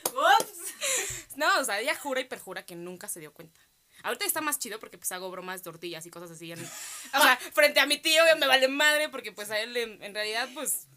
Ups. 0.09 1.35
No, 1.35 1.59
o 1.59 1.63
sea, 1.63 1.79
ella 1.79 1.95
jura 1.95 2.21
y 2.21 2.25
perjura 2.25 2.65
que 2.65 2.75
nunca 2.75 3.07
se 3.07 3.19
dio 3.19 3.33
cuenta. 3.33 3.59
Ahorita 4.03 4.25
está 4.25 4.41
más 4.41 4.59
chido 4.59 4.79
porque 4.79 4.97
pues 4.97 5.11
hago 5.11 5.29
bromas 5.29 5.59
de 5.59 5.63
tortillas 5.65 6.05
y 6.05 6.09
cosas 6.09 6.31
así. 6.31 6.51
en- 6.51 6.59
o 6.65 7.21
sea, 7.21 7.37
frente 7.53 7.79
a 7.79 7.85
mi 7.85 7.97
tío 7.97 8.23
me 8.37 8.47
vale 8.47 8.67
madre 8.67 9.09
porque 9.09 9.31
pues 9.31 9.51
a 9.51 9.59
él 9.59 9.75
en, 9.75 10.01
en 10.01 10.13
realidad 10.13 10.49
pues 10.53 10.87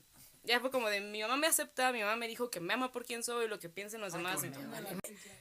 ya 0.45 0.61
fue 0.61 0.71
como 0.71 0.88
de 0.88 1.01
mi 1.01 1.21
mamá 1.21 1.37
me 1.37 1.47
acepta, 1.49 1.92
mi 1.92 2.01
mamá 2.01 2.16
me 2.16 2.29
dijo 2.29 2.49
que 2.51 2.61
me 2.61 2.73
ama 2.75 2.90
por 2.92 3.05
quien 3.05 3.23
soy, 3.25 3.49
lo 3.49 3.59
que 3.59 3.68
piensen 3.68 4.01
los 4.01 4.14
Ay, 4.14 4.18
demás. 4.18 4.42
me 4.42 4.51
vale 4.51 4.97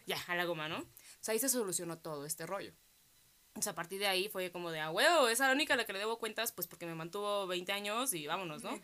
ya, 0.07 0.17
a 0.27 0.35
la 0.35 0.45
goma, 0.45 0.67
¿no? 0.69 0.79
O 0.79 0.85
sea, 1.21 1.33
ahí 1.33 1.39
se 1.39 1.49
solucionó 1.49 1.97
todo 1.99 2.25
este 2.25 2.45
rollo. 2.47 2.73
O 3.61 3.63
sea, 3.63 3.73
a 3.73 3.75
partir 3.75 3.99
de 3.99 4.07
ahí 4.07 4.27
fue 4.27 4.51
como 4.51 4.71
de, 4.71 4.79
ah, 4.79 4.89
huevo, 4.89 5.27
esa 5.27 5.43
es 5.43 5.47
la 5.49 5.53
única 5.53 5.75
a 5.75 5.77
la 5.77 5.85
que 5.85 5.93
le 5.93 5.99
debo 5.99 6.17
cuentas, 6.17 6.51
pues 6.51 6.65
porque 6.65 6.87
me 6.87 6.95
mantuvo 6.95 7.45
20 7.45 7.71
años 7.71 8.11
y 8.15 8.25
vámonos, 8.25 8.63
¿no? 8.63 8.75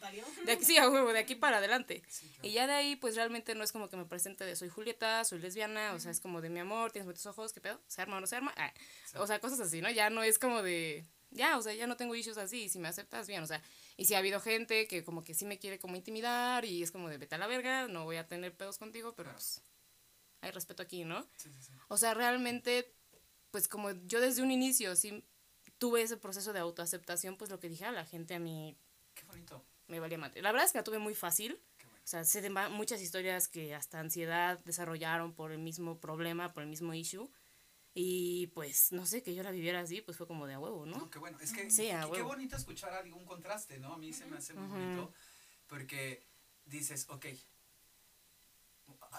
De 0.46 0.52
aquí, 0.52 0.66
sí, 0.66 0.78
a 0.78 0.88
huevo, 0.88 1.12
de 1.14 1.18
aquí 1.18 1.34
para 1.34 1.58
adelante. 1.58 2.04
Y 2.44 2.52
ya 2.52 2.68
de 2.68 2.74
ahí, 2.74 2.96
pues 2.96 3.16
realmente 3.16 3.56
no 3.56 3.64
es 3.64 3.72
como 3.72 3.90
que 3.90 3.98
me 3.98 4.06
presente 4.06 4.46
de 4.46 4.56
soy 4.56 4.70
Julieta, 4.70 5.26
soy 5.26 5.40
lesbiana, 5.40 5.94
o 5.94 6.00
sea, 6.00 6.12
es 6.12 6.20
como 6.20 6.42
de 6.42 6.50
mi 6.52 6.60
amor, 6.60 6.92
tienes 6.92 7.08
muchos 7.08 7.26
ojos, 7.26 7.54
¿qué 7.54 7.60
pedo? 7.60 7.82
¿Se 7.88 8.04
arma 8.04 8.18
o 8.18 8.20
no 8.22 8.28
se 8.28 8.36
arma? 8.36 8.54
Ah, 8.56 8.72
O 9.16 9.26
sea, 9.26 9.40
cosas 9.40 9.60
así, 9.62 9.82
¿no? 9.82 9.90
Ya 9.90 10.12
no 10.12 10.22
es 10.22 10.38
como 10.38 10.62
de, 10.62 11.04
ya, 11.32 11.58
o 11.58 11.62
sea, 11.64 11.74
ya 11.74 11.88
no 11.88 11.98
tengo 11.98 12.14
issues 12.14 12.38
así, 12.38 12.66
y 12.66 12.70
si 12.70 12.78
me 12.78 12.88
aceptas, 12.88 13.28
bien, 13.28 13.42
o 13.42 13.48
sea, 13.48 13.64
y 13.98 14.06
si 14.06 14.14
ha 14.14 14.20
habido 14.20 14.40
gente 14.40 14.88
que 14.88 15.04
como 15.04 15.24
que 15.24 15.34
sí 15.34 15.46
me 15.46 15.58
quiere 15.58 15.80
como 15.80 15.96
intimidar 15.96 16.66
y 16.66 16.84
es 16.84 16.92
como 16.92 17.10
de 17.10 17.18
vete 17.18 17.34
a 17.34 17.40
la 17.40 17.48
verga, 17.48 17.88
no 17.88 18.04
voy 18.04 18.18
a 18.18 18.28
tener 18.28 18.56
pedos 18.56 18.78
contigo, 18.78 19.16
pero 19.16 19.30
Claro. 19.30 19.40
pues 19.40 19.64
hay 20.42 20.52
respeto 20.52 20.84
aquí, 20.84 21.04
¿no? 21.04 21.26
Sí. 21.36 21.50
O 21.88 21.98
sea, 21.98 22.14
realmente, 22.14 22.94
pues 23.58 23.68
como 23.68 23.90
yo 24.06 24.22
desde 24.22 24.44
un 24.44 24.52
inicio 24.52 24.96
sí 24.96 25.26
tuve 25.80 26.04
ese 26.04 26.16
proceso 26.16 26.54
de 26.54 26.60
autoaceptación, 26.60 27.38
pues 27.38 27.50
lo 27.50 27.60
que 27.60 27.70
dije 27.70 27.86
a 27.86 27.92
la 27.92 28.06
gente 28.06 28.36
a 28.36 28.40
mí 28.40 28.78
Qué 29.16 29.26
bonito. 29.26 29.66
me 29.88 30.00
valía 30.00 30.20
madre. 30.20 30.44
La 30.44 30.52
verdad 30.52 30.68
es 30.68 30.74
que 30.74 30.78
la 30.78 30.84
tuve 30.84 31.00
muy 31.00 31.16
fácil. 31.16 31.60
Bueno. 31.84 31.98
O 32.04 32.08
sea, 32.08 32.24
sé 32.24 32.42
de 32.42 32.52
muchas 32.52 33.02
historias 33.02 33.48
que 33.48 33.74
hasta 33.74 34.00
ansiedad 34.00 34.60
desarrollaron 34.64 35.34
por 35.34 35.52
el 35.52 35.58
mismo 35.58 36.00
problema, 36.00 36.54
por 36.54 36.62
el 36.62 36.70
mismo 36.70 36.94
issue. 36.94 37.32
Y 37.96 38.46
pues, 38.54 38.92
no 38.92 39.08
sé, 39.08 39.24
que 39.24 39.34
yo 39.34 39.42
la 39.42 39.50
viviera 39.50 39.80
así, 39.80 40.02
pues 40.02 40.18
fue 40.18 40.28
como 40.28 40.46
de 40.46 40.54
a 40.54 40.60
huevo, 40.60 40.86
No, 40.86 40.98
¿no? 41.00 41.10
qué 41.10 41.18
bueno. 41.18 41.40
Es 41.42 41.52
que 41.52 41.72
Sí, 41.72 41.90
a 41.90 42.08
qué 42.14 42.22
bonito 42.22 42.56
escuchar 42.58 42.94
algún 42.94 43.26
contraste, 43.26 43.80
¿no? 43.80 43.94
A 43.94 43.98
mí 43.98 44.14
se 44.14 44.28
me 44.28 44.38
hace 44.38 44.54
muy 44.54 44.66
Ujú. 44.66 44.74
bonito 44.76 45.14
porque 45.66 46.28
dices, 46.66 47.08
ok, 47.10 47.26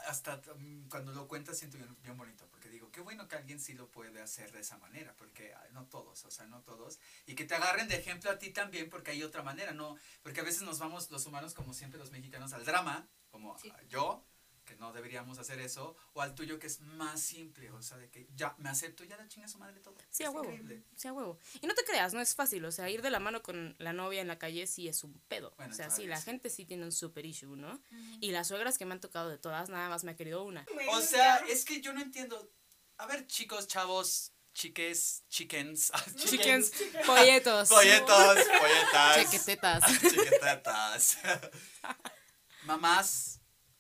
hasta 0.07 0.41
mm, 0.57 0.89
cuando 0.89 1.13
lo 1.13 1.29
cuentas 1.29 1.59
siento 1.59 1.79
bien, 1.79 1.97
bien 2.03 2.17
bonito, 2.17 2.47
porque 2.49 2.69
digo, 2.69 2.91
qué 2.91 3.01
bueno 3.01 3.29
que 3.29 3.37
alguien 3.37 3.61
sí 3.61 3.75
lo 3.75 3.91
puede 3.91 4.21
hacer 4.21 4.53
de 4.53 4.61
esa 4.61 4.79
manera, 4.79 5.15
porque 5.17 5.55
ah, 5.55 5.67
no 5.73 5.87
todos, 5.87 6.25
o 6.25 6.31
sea, 6.31 6.47
no 6.47 6.63
todos, 6.63 6.99
y 7.27 7.35
que 7.35 7.45
te 7.45 7.55
agarren 7.55 7.89
de 7.89 7.97
ejemplo 7.97 8.31
a 8.31 8.39
ti 8.39 8.51
también, 8.51 8.91
porque 8.91 9.13
hay 9.13 9.23
otra 9.23 9.43
manera, 9.43 9.73
¿no? 9.73 9.97
Porque 10.23 10.41
a 10.41 10.45
veces 10.45 10.63
nos 10.63 10.79
vamos 10.79 11.11
los 11.11 11.27
humanos, 11.27 11.55
como 11.55 11.73
siempre 11.73 11.99
los 11.99 12.11
mexicanos, 12.11 12.53
al 12.53 12.65
drama, 12.65 13.09
como 13.31 13.59
Sí. 13.59 13.71
ah, 13.75 13.83
yo, 13.89 14.25
que 14.69 14.77
no 14.77 14.93
deberíamos 14.93 15.39
hacer 15.39 15.59
eso, 15.61 15.97
o 16.13 16.21
al 16.21 16.35
tuyo 16.35 16.59
que 16.59 16.67
es 16.67 16.81
más 16.81 17.21
simple, 17.21 17.71
o 17.71 17.81
sea, 17.81 17.97
de 17.97 18.11
que 18.11 18.29
ya 18.37 18.55
me 18.59 18.69
acepto, 18.69 19.03
ya 19.05 19.17
la 19.17 19.27
chinga 19.27 19.49
su 19.49 19.59
madre 19.59 19.81
todo. 19.81 19.97
Sí, 20.11 20.25
a 20.25 20.31
huevo. 20.31 20.45
increíble. 20.45 20.85
Sí, 20.95 21.09
a 21.09 21.13
huevo. 21.15 21.39
Y 21.63 21.67
no 21.67 21.75
te 21.75 21.85
creas, 21.85 22.13
no 22.13 22.21
es 22.21 22.35
fácil. 22.35 22.65
O 22.67 22.71
sea, 22.73 22.91
ir 22.91 23.01
de 23.01 23.09
la 23.11 23.19
mano 23.19 23.43
con 23.43 23.75
la 23.79 23.95
novia 23.95 24.21
en 24.21 24.29
la 24.29 24.39
calle 24.39 24.67
sí 24.67 24.87
es 24.89 25.03
un 25.05 25.19
pedo. 25.29 25.55
Bueno, 25.57 25.73
o 25.73 25.77
sea, 25.77 25.89
sí, 25.91 26.07
la 26.07 26.21
gente 26.21 26.51
sí 26.51 26.67
tiene 26.67 26.85
un 26.85 26.93
super 26.93 27.25
issue, 27.25 27.57
¿no? 27.57 27.81
Y 28.21 28.31
las 28.33 28.49
suegras 28.49 28.77
que 28.77 28.85
me 28.85 28.93
han 28.93 29.01
tocado 29.01 29.31
de 29.31 29.39
todas, 29.39 29.71
nada 29.71 29.89
más 29.89 30.05
me 30.05 30.11
ha 30.13 30.17
querido 30.17 30.45
una. 30.45 30.67
O 30.91 31.01
sea, 31.01 31.37
es 31.49 31.65
que 31.65 31.81
yo 31.81 31.93
no 31.95 32.03
entiendo. 32.03 32.53
A 32.99 33.07
ver, 33.07 33.27
chicos, 33.27 33.67
chavos, 33.69 34.33
chiques, 34.53 35.25
chickens, 35.29 35.93
Chickens, 36.17 36.73
polletos. 37.07 37.69
polletos, 37.69 38.39
polletas, 38.61 39.17
Chequetetas. 39.31 39.85
chiquetetas. 40.03 41.19
Mamás, 42.65 43.38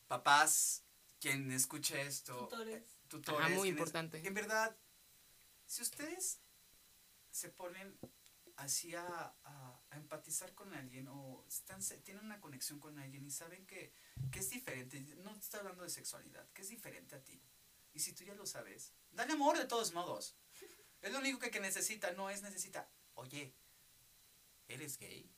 papás, 0.08 0.82
quien 1.20 1.50
escuche 1.52 2.00
esto, 2.02 2.48
Tutores. 2.48 2.82
tutores, 3.08 3.40
Ajá, 3.40 3.48
muy 3.50 3.68
quienes- 3.68 3.78
importante. 3.78 4.26
En 4.26 4.34
verdad, 4.34 4.76
si 5.66 5.82
ustedes 5.82 6.40
se 7.30 7.48
ponen 7.50 7.98
así 8.56 8.94
a, 8.94 9.04
a- 9.44 9.80
a 9.90 9.96
empatizar 9.96 10.52
con 10.54 10.74
alguien 10.74 11.06
o 11.08 11.44
están, 11.46 11.80
se- 11.82 11.98
tienen 11.98 12.24
una 12.24 12.40
conexión 12.40 12.80
con 12.80 12.98
alguien 12.98 13.24
y 13.24 13.30
saben 13.30 13.66
que, 13.66 13.92
que 14.32 14.40
es 14.40 14.50
diferente, 14.50 15.00
no 15.18 15.30
estoy 15.36 15.60
hablando 15.60 15.84
de 15.84 15.90
sexualidad, 15.90 16.48
que 16.52 16.62
es 16.62 16.68
diferente 16.68 17.14
a 17.14 17.22
ti. 17.22 17.40
Y 17.94 18.00
si 18.00 18.12
tú 18.12 18.24
ya 18.24 18.34
lo 18.34 18.46
sabes, 18.46 18.92
dale 19.12 19.32
amor 19.34 19.56
de 19.58 19.66
todos 19.66 19.92
modos. 19.92 20.36
Es 21.02 21.12
lo 21.12 21.18
único 21.20 21.38
que, 21.38 21.50
que 21.50 21.60
necesita, 21.60 22.12
no 22.12 22.28
es 22.30 22.42
necesita, 22.42 22.88
oye, 23.14 23.54
¿eres 24.66 24.98
gay? 24.98 25.30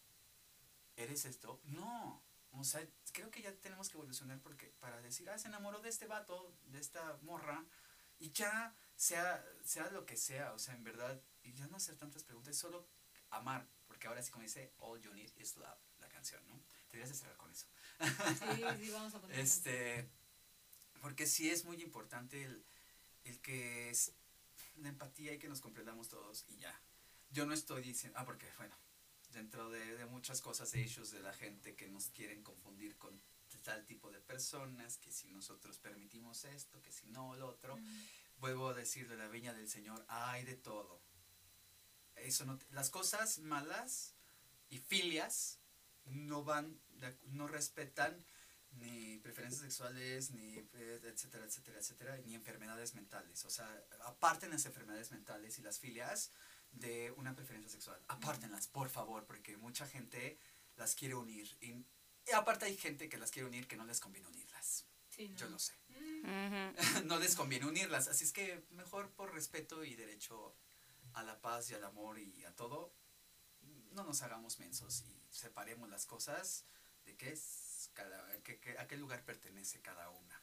¿Eres 0.96 1.24
esto? 1.26 1.60
No. 1.64 2.22
O 2.52 2.64
sea, 2.64 2.86
creo 3.12 3.30
que 3.30 3.42
ya 3.42 3.54
tenemos 3.56 3.88
que 3.88 3.96
evolucionar 3.96 4.38
porque 4.40 4.66
para 4.80 5.00
decir, 5.00 5.28
ah, 5.30 5.38
se 5.38 5.48
enamoró 5.48 5.80
de 5.80 5.88
este 5.88 6.06
vato, 6.06 6.52
de 6.66 6.80
esta 6.80 7.16
morra, 7.22 7.64
y 8.18 8.32
ya 8.32 8.74
sea, 8.96 9.44
sea 9.64 9.90
lo 9.90 10.04
que 10.04 10.16
sea, 10.16 10.52
o 10.52 10.58
sea, 10.58 10.74
en 10.74 10.84
verdad, 10.84 11.20
y 11.42 11.52
ya 11.52 11.66
no 11.68 11.76
hacer 11.76 11.96
tantas 11.96 12.22
preguntas, 12.24 12.56
solo 12.56 12.86
amar, 13.30 13.66
porque 13.86 14.08
ahora 14.08 14.22
sí 14.22 14.30
como 14.30 14.42
dice, 14.42 14.72
all 14.78 15.00
you 15.00 15.12
need 15.14 15.30
is 15.36 15.56
love, 15.56 15.78
la 16.00 16.08
canción, 16.08 16.46
¿no? 16.48 16.60
Deberías 16.90 17.08
de 17.08 17.14
cerrar 17.14 17.36
con 17.36 17.50
eso. 17.50 17.66
Sí, 18.00 18.62
sí, 18.78 18.90
vamos 18.92 19.14
a 19.14 19.20
poner. 19.20 19.38
Este, 19.38 20.08
porque 21.00 21.26
sí 21.26 21.50
es 21.50 21.64
muy 21.64 21.80
importante 21.82 22.42
el, 22.42 22.64
el 23.24 23.40
que 23.40 23.90
es 23.90 24.12
la 24.76 24.88
empatía 24.88 25.32
y 25.32 25.38
que 25.38 25.48
nos 25.48 25.60
comprendamos 25.60 26.08
todos 26.08 26.44
y 26.48 26.56
ya. 26.56 26.78
Yo 27.30 27.46
no 27.46 27.54
estoy 27.54 27.82
diciendo, 27.82 28.18
ah, 28.18 28.24
porque 28.24 28.46
bueno, 28.56 28.74
dentro 29.32 29.70
de, 29.70 29.96
de 29.96 30.06
muchas 30.06 30.40
cosas, 30.40 30.70
de 30.72 30.80
issues 30.80 31.10
de 31.10 31.20
la 31.20 31.32
gente 31.32 31.74
que 31.74 31.88
nos 31.88 32.08
quieren 32.08 32.42
confundir 32.42 32.96
con 32.96 33.20
tal 33.62 33.84
tipo 33.84 34.10
de 34.10 34.20
personas, 34.20 34.98
que 34.98 35.12
si 35.12 35.30
nosotros 35.30 35.78
permitimos 35.78 36.44
esto, 36.44 36.80
que 36.82 36.92
si 36.92 37.06
no 37.08 37.34
lo 37.36 37.48
otro, 37.48 37.78
vuelvo 38.38 38.68
a 38.68 38.74
decir 38.74 39.08
de 39.08 39.16
la 39.16 39.28
viña 39.28 39.52
del 39.52 39.68
Señor, 39.68 40.04
hay 40.08 40.44
de 40.44 40.56
todo. 40.56 41.00
Eso 42.16 42.44
no, 42.44 42.58
las 42.70 42.90
cosas 42.90 43.38
malas 43.38 44.14
y 44.68 44.78
filias 44.78 45.58
no 46.04 46.44
van, 46.44 46.80
no 47.26 47.48
respetan 47.48 48.24
ni 48.72 49.18
preferencias 49.18 49.62
sexuales, 49.62 50.30
ni 50.30 50.58
eh, 50.58 51.00
etcétera, 51.02 51.44
etcétera, 51.44 51.78
etcétera, 51.78 52.18
ni 52.18 52.34
enfermedades 52.34 52.94
mentales. 52.94 53.44
O 53.44 53.50
sea, 53.50 53.68
aparten 54.04 54.50
las 54.50 54.64
enfermedades 54.64 55.10
mentales 55.10 55.58
y 55.58 55.62
las 55.62 55.80
filias 55.80 56.30
de 56.72 57.10
una 57.16 57.34
preferencia 57.34 57.70
sexual. 57.70 58.00
Apártenlas, 58.08 58.68
por 58.68 58.88
favor, 58.88 59.24
porque 59.26 59.56
mucha 59.56 59.86
gente 59.86 60.38
las 60.76 60.94
quiere 60.94 61.14
unir. 61.14 61.48
Y, 61.60 61.84
aparte 62.32 62.66
hay 62.66 62.76
gente 62.76 63.08
que 63.08 63.18
las 63.18 63.30
quiere 63.30 63.48
unir 63.48 63.66
que 63.66 63.76
no 63.76 63.84
les 63.84 64.00
conviene 64.00 64.28
unirlas. 64.28 64.86
Sí, 65.08 65.28
¿no? 65.28 65.36
Yo 65.36 65.48
lo 65.48 65.58
sé. 65.58 65.74
No 67.04 67.18
les 67.18 67.34
conviene 67.34 67.66
unirlas. 67.66 68.08
Así 68.08 68.24
es 68.24 68.32
que 68.32 68.64
mejor 68.70 69.10
por 69.12 69.32
respeto 69.34 69.84
y 69.84 69.94
derecho 69.96 70.54
a 71.14 71.22
la 71.22 71.40
paz 71.40 71.70
y 71.70 71.74
al 71.74 71.84
amor 71.84 72.18
y 72.18 72.44
a 72.44 72.54
todo, 72.54 72.94
no 73.92 74.04
nos 74.04 74.22
hagamos 74.22 74.58
mensos 74.60 75.02
y 75.02 75.20
separemos 75.30 75.88
las 75.88 76.06
cosas 76.06 76.64
de 77.04 77.16
qué 77.16 77.32
es 77.32 77.90
cada, 77.94 78.40
que- 78.42 78.60
que- 78.60 78.78
a 78.78 78.86
qué 78.86 78.96
lugar 78.96 79.24
pertenece 79.24 79.80
cada 79.80 80.08
una. 80.10 80.40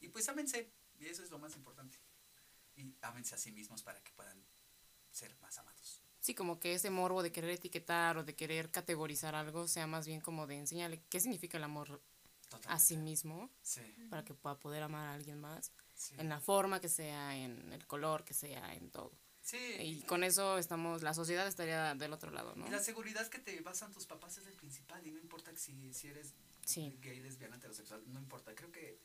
Y 0.00 0.08
pues 0.08 0.28
ámense, 0.28 0.72
y 0.98 1.06
eso 1.06 1.22
es 1.22 1.30
lo 1.30 1.38
más 1.38 1.54
importante. 1.54 1.98
Y 2.76 2.94
ámense 3.02 3.34
a 3.34 3.38
sí 3.38 3.52
mismos 3.52 3.82
para 3.82 4.02
que 4.02 4.12
puedan 4.12 4.42
ser 5.16 5.34
más 5.40 5.58
amados. 5.58 6.02
Sí, 6.20 6.34
como 6.34 6.58
que 6.58 6.74
ese 6.74 6.90
morbo 6.90 7.22
de 7.22 7.30
querer 7.32 7.50
etiquetar 7.50 8.16
o 8.18 8.24
de 8.24 8.34
querer 8.34 8.70
categorizar 8.70 9.34
algo 9.34 9.68
sea 9.68 9.86
más 9.86 10.06
bien 10.06 10.20
como 10.20 10.46
de 10.46 10.56
enseñarle 10.56 11.00
qué 11.08 11.20
significa 11.20 11.56
el 11.58 11.64
amor 11.64 12.00
a 12.46 12.48
Totalmente. 12.48 12.84
sí 12.84 12.96
mismo 12.96 13.50
Sí, 13.62 13.80
para 14.10 14.24
que 14.24 14.34
pueda 14.34 14.58
poder 14.58 14.82
amar 14.82 15.08
a 15.08 15.14
alguien 15.14 15.40
más 15.40 15.72
sí. 15.94 16.14
en 16.18 16.28
la 16.28 16.40
forma 16.40 16.80
que 16.80 16.88
sea, 16.88 17.36
en 17.36 17.72
el 17.72 17.86
color 17.86 18.24
que 18.24 18.34
sea, 18.34 18.74
en 18.74 18.90
todo. 18.90 19.12
Sí, 19.40 19.56
Y 19.80 20.02
con 20.02 20.24
eso 20.24 20.58
estamos, 20.58 21.02
la 21.02 21.14
sociedad 21.14 21.46
estaría 21.46 21.94
del 21.94 22.12
otro 22.12 22.32
lado, 22.32 22.54
¿no? 22.56 22.66
Y 22.66 22.70
la 22.70 22.80
seguridad 22.80 23.28
que 23.28 23.38
te 23.38 23.60
basan 23.60 23.92
tus 23.92 24.04
papás 24.06 24.36
es 24.38 24.46
el 24.48 24.54
principal 24.54 25.06
y 25.06 25.12
no 25.12 25.20
importa 25.20 25.54
si, 25.56 25.92
si 25.94 26.08
eres 26.08 26.34
Sí. 26.64 26.98
gay, 27.00 27.20
lesbiana, 27.20 27.54
heterosexual, 27.56 28.02
no 28.12 28.18
importa. 28.18 28.52
Creo 28.56 28.72
que 28.72 28.98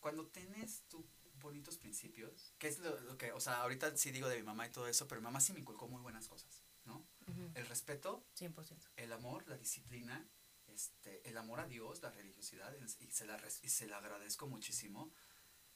cuando 0.00 0.26
tienes 0.26 0.82
tus 0.88 1.06
bonitos 1.42 1.76
principios, 1.78 2.54
que 2.58 2.68
es 2.68 2.78
lo, 2.78 2.98
lo 3.00 3.18
que, 3.18 3.32
o 3.32 3.40
sea, 3.40 3.62
ahorita 3.62 3.96
sí 3.96 4.10
digo 4.10 4.28
de 4.28 4.36
mi 4.36 4.42
mamá 4.42 4.66
y 4.66 4.70
todo 4.70 4.86
eso, 4.86 5.06
pero 5.08 5.20
mi 5.20 5.24
mamá 5.24 5.40
sí 5.40 5.52
me 5.52 5.60
inculcó 5.60 5.88
muy 5.88 6.00
buenas 6.00 6.28
cosas, 6.28 6.62
¿no? 6.84 7.06
Ujú, 7.26 7.50
El 7.54 7.66
respeto, 7.66 8.24
100%. 8.38 8.90
el 8.96 9.12
amor, 9.12 9.46
la 9.48 9.56
disciplina, 9.56 10.26
este, 10.66 11.28
el 11.28 11.36
amor 11.36 11.60
a 11.60 11.66
Dios, 11.66 12.02
la 12.02 12.10
religiosidad, 12.10 12.74
y 13.00 13.10
se 13.10 13.26
la, 13.26 13.40
y 13.62 13.68
se 13.68 13.86
la 13.86 13.98
agradezco 13.98 14.46
muchísimo. 14.46 15.12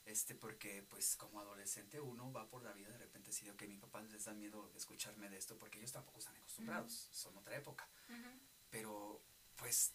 Este, 0.06 0.36
porque 0.36 0.84
pues 0.84 1.16
como 1.16 1.40
adolescente 1.40 2.00
uno 2.00 2.32
va 2.32 2.48
por 2.48 2.62
la 2.62 2.72
vida 2.72 2.88
de 2.90 2.98
repente 2.98 3.32
si 3.32 3.44
que 3.56 3.66
mi 3.66 3.76
papá 3.76 4.02
les 4.02 4.24
da 4.24 4.34
miedo 4.34 4.72
escucharme 4.76 5.28
de 5.28 5.36
esto 5.36 5.58
porque 5.58 5.78
ellos 5.78 5.90
tampoco 5.90 6.20
están 6.20 6.36
acostumbrados, 6.36 7.08
son 7.10 7.36
otra 7.36 7.56
época 7.56 7.90
ujú. 8.08 8.28
pero 8.70 9.20
pues 9.56 9.94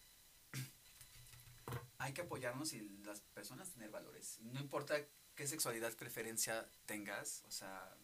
hay 2.01 2.13
que 2.13 2.21
apoyarnos 2.21 2.73
y 2.73 2.81
las 3.03 3.21
personas 3.21 3.69
tener 3.71 3.89
valores. 3.91 4.39
No 4.41 4.59
importa 4.59 4.95
qué 5.35 5.47
sexualidad, 5.47 5.95
preferencia 5.95 6.67
tengas, 6.85 7.43
o 7.45 7.51
sea, 7.51 7.95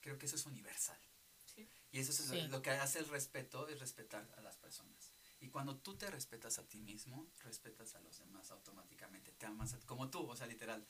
creo 0.00 0.18
que 0.18 0.26
eso 0.26 0.36
es 0.36 0.46
universal. 0.46 0.98
Sí. 1.44 1.68
Y 1.92 1.98
eso 2.00 2.12
es 2.12 2.28
lo- 2.28 2.34
Sí. 2.34 2.48
lo 2.48 2.62
que 2.62 2.70
hace 2.70 2.98
el 3.00 3.08
respeto, 3.08 3.68
es 3.68 3.78
respetar 3.80 4.28
a 4.36 4.40
las 4.40 4.56
personas. 4.56 5.12
Y 5.40 5.48
cuando 5.48 5.76
tú 5.76 5.96
te 5.96 6.10
respetas 6.10 6.58
a 6.58 6.66
ti 6.66 6.78
mismo, 6.80 7.30
respetas 7.42 7.94
a 7.96 8.00
los 8.00 8.18
demás 8.18 8.50
automáticamente. 8.50 9.32
Te 9.32 9.46
amas 9.46 9.74
a- 9.74 9.80
como 9.80 10.08
tú, 10.10 10.20
o 10.26 10.36
sea, 10.36 10.46
literal. 10.46 10.86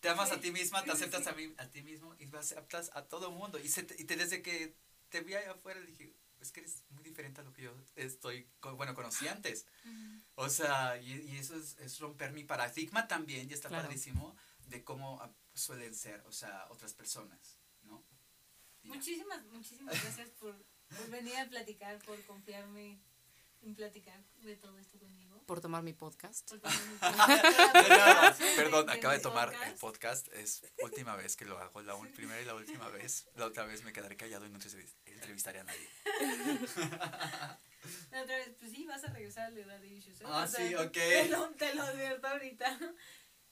Te 0.00 0.08
amas 0.08 0.28
Sí. 0.28 0.34
a 0.34 0.40
ti 0.40 0.50
misma, 0.52 0.84
te 0.84 0.90
aceptas 0.92 1.22
sí. 1.22 1.28
A, 1.30 1.32
mí- 1.32 1.54
a 1.56 1.70
ti 1.70 1.82
mismo 1.82 2.14
y 2.18 2.24
aceptas 2.36 2.90
a 2.94 3.06
todo 3.08 3.30
mundo. 3.30 3.58
Y, 3.58 3.68
se 3.68 3.84
te- 3.84 4.00
y 4.00 4.04
te- 4.04 4.16
desde 4.16 4.42
que 4.42 4.76
te 5.08 5.20
vi 5.22 5.34
allá 5.34 5.52
afuera 5.52 5.80
dije, 5.80 6.12
es 6.40 6.52
que 6.52 6.60
eres 6.60 6.84
muy 6.90 7.02
diferente 7.02 7.40
a 7.40 7.44
lo 7.44 7.52
que 7.52 7.62
yo 7.62 7.74
estoy, 7.96 8.48
bueno, 8.76 8.94
conocí 8.94 9.26
antes. 9.28 9.66
O 10.34 10.48
sea, 10.48 11.00
y, 11.00 11.12
y 11.12 11.36
eso 11.38 11.56
es, 11.56 11.78
es 11.78 11.98
romper 11.98 12.32
mi 12.32 12.44
paradigma 12.44 13.08
también, 13.08 13.48
y 13.50 13.54
está 13.54 13.68
Claro. 13.68 13.84
padrísimo, 13.84 14.36
de 14.66 14.82
cómo 14.84 15.20
ah, 15.22 15.32
suelen 15.54 15.94
ser, 15.94 16.20
o 16.26 16.32
sea, 16.32 16.66
otras 16.70 16.92
personas, 16.94 17.58
¿no? 17.82 18.04
Muchísimas, 18.82 19.44
muchísimas 19.46 20.00
gracias 20.02 20.30
por, 20.30 20.54
por 20.96 21.10
venir 21.10 21.36
a 21.38 21.48
platicar, 21.48 21.98
por 22.04 22.20
confiarme 22.24 23.00
en 23.66 23.74
platicar 23.74 24.22
de 24.42 24.56
todo 24.56 24.78
esto 24.78 24.98
conmigo. 24.98 25.42
Por 25.46 25.60
tomar 25.60 25.82
mi 25.82 25.92
podcast. 25.92 26.48
Por 26.48 26.60
tomar 26.60 26.82
mi 26.86 26.96
podcast. 26.98 28.40
Perdón, 28.56 28.86
de 28.86 28.92
acaba 28.92 29.14
de 29.14 29.20
tomar 29.20 29.52
el 29.66 29.74
podcast. 29.74 30.28
es 30.32 30.62
última 30.82 31.14
vez 31.16 31.36
que 31.36 31.44
lo 31.44 31.58
hago, 31.58 31.82
la 31.82 31.94
ul- 31.96 32.12
primera 32.12 32.40
y 32.40 32.44
la 32.44 32.54
última 32.54 32.88
vez. 32.88 33.28
La 33.34 33.46
otra 33.46 33.64
vez 33.64 33.82
me 33.84 33.92
quedaré 33.92 34.16
callado 34.16 34.46
y 34.46 34.50
no 34.50 34.58
entrevis- 34.58 34.94
entrevistaré 35.04 35.60
a 35.60 35.64
nadie. 35.64 35.88
La 38.10 38.22
otra 38.22 38.36
vez, 38.38 38.50
pues 38.58 38.72
sí, 38.72 38.84
vas 38.84 39.04
a 39.04 39.08
regresar 39.12 39.46
al 39.46 39.54
de 39.54 39.64
Daddy 39.64 39.86
Issues. 39.94 40.20
¿eh? 40.20 40.24
Ah, 40.26 40.42
O 40.44 40.48
sea, 40.48 40.66
sí, 40.66 40.74
ok. 40.74 40.92
Te 40.92 41.28
lo, 41.28 41.50
te 41.50 41.72
lo 41.74 41.82
advierto 41.82 42.26
ahorita. 42.26 42.78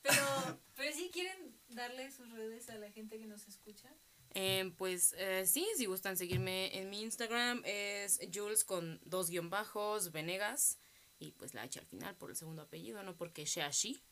Pero, 0.02 0.60
pero 0.74 0.92
sí 0.94 1.10
quieren 1.12 1.56
darle 1.68 2.10
sus 2.10 2.30
redes 2.32 2.68
a 2.68 2.74
la 2.74 2.90
gente 2.90 3.18
que 3.18 3.26
nos 3.26 3.46
escucha. 3.46 3.88
Eh, 4.34 4.72
pues 4.76 5.14
eh, 5.16 5.46
sí, 5.46 5.66
si 5.76 5.86
gustan 5.86 6.16
seguirme 6.16 6.76
en 6.76 6.90
mi 6.90 7.02
Instagram 7.02 7.62
es 7.64 8.18
Jules 8.32 8.64
con 8.64 9.00
dos 9.04 9.30
guion 9.30 9.48
bajos, 9.48 10.10
Venegas 10.10 10.78
y 11.20 11.32
pues 11.32 11.54
la 11.54 11.62
H 11.62 11.78
al 11.78 11.86
final 11.86 12.16
por 12.16 12.30
el 12.30 12.36
segundo 12.36 12.62
apellido, 12.62 13.02
no 13.04 13.16
porque 13.16 13.46
sea 13.46 13.70
she. 13.70 14.02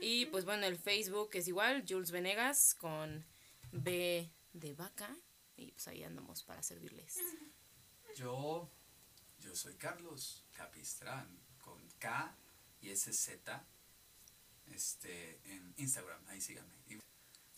Y 0.00 0.26
pues 0.26 0.44
bueno, 0.44 0.66
el 0.66 0.76
Facebook 0.76 1.30
es 1.32 1.48
igual, 1.48 1.84
Jules 1.88 2.10
Venegas 2.10 2.74
con 2.74 3.24
B 3.72 4.30
de 4.52 4.74
vaca 4.74 5.16
y 5.56 5.72
pues 5.72 5.88
ahí 5.88 6.02
andamos 6.02 6.42
para 6.42 6.62
servirles. 6.62 7.18
Yo, 8.16 8.70
yo 9.40 9.54
soy 9.56 9.74
Carlos 9.74 10.44
Capistrán, 10.52 11.40
con 11.60 11.88
K 11.98 12.36
y 12.80 12.94
SZ, 12.94 13.30
este, 14.66 15.40
en 15.44 15.74
Instagram, 15.78 16.22
ahí 16.28 16.40
síganme. 16.40 16.74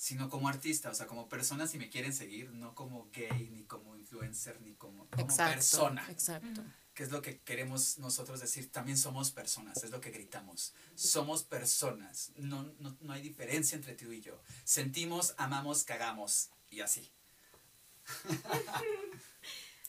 Sino 0.07 0.31
como 0.31 0.49
artista, 0.49 0.88
o 0.88 0.95
sea, 0.95 1.09
como 1.09 1.29
persona 1.29 1.66
si 1.66 1.79
me 1.79 1.90
quieren 1.90 2.12
seguir, 2.12 2.53
no 2.53 2.77
como 2.77 3.11
gay, 3.12 3.51
ni 3.51 3.64
como 3.64 3.97
influencer, 3.97 4.61
ni 4.61 4.77
como, 4.77 5.09
como 5.09 5.25
Exacto. 5.25 5.55
persona. 5.55 6.07
Exacto. 6.09 6.62
que 6.95 7.03
es 7.03 7.11
lo 7.11 7.21
que 7.21 7.40
queremos 7.40 7.99
nosotros 7.99 8.38
decir, 8.38 8.71
también 8.71 8.97
somos 8.99 9.33
personas, 9.33 9.83
es 9.83 9.90
lo 9.90 10.01
que 10.01 10.12
gritamos. 10.12 10.75
Somos 10.95 11.42
personas, 11.42 12.31
no, 12.37 12.73
no, 12.79 12.97
no 13.01 13.12
hay 13.12 13.21
diferencia 13.21 13.75
entre 13.75 13.97
tú 13.97 14.12
y 14.12 14.21
yo. 14.21 14.40
Sentimos, 14.62 15.35
amamos, 15.38 15.83
cagamos 15.83 16.51
y 16.71 16.83
así. 16.83 17.11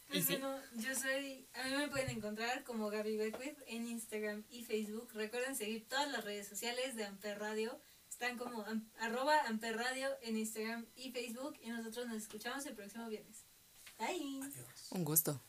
Pues 0.09 0.23
sí. 0.23 0.37
bueno, 0.37 0.57
yo 0.77 0.95
soy, 0.95 1.49
a 1.53 1.67
mí 1.67 1.75
me 1.75 1.89
pueden 1.89 2.09
encontrar 2.09 2.63
como 2.63 2.89
Gaby 2.89 3.17
Beckwith 3.17 3.59
en 3.67 3.85
Instagram 3.89 4.45
y 4.49 4.63
Facebook. 4.63 5.09
Recuerden 5.13 5.53
seguir 5.53 5.85
todas 5.89 6.09
las 6.09 6.23
redes 6.23 6.47
sociales 6.47 6.95
de 6.95 7.03
Amper 7.03 7.37
Radio. 7.37 7.77
Están 8.19 8.35
como 8.39 8.63
am- 8.65 8.89
arroba 8.99 9.35
Amper 9.45 9.77
Radio 9.77 10.07
en 10.23 10.37
Instagram 10.37 10.87
y 10.95 11.11
Facebook. 11.11 11.53
Y 11.61 11.69
nosotros 11.69 12.07
nos 12.07 12.17
escuchamos 12.17 12.65
el 12.65 12.73
próximo 12.73 13.07
viernes. 13.09 13.45
Bye. 13.99 14.41
Adiós. 14.41 14.87
Un 14.89 15.03
gusto. 15.05 15.39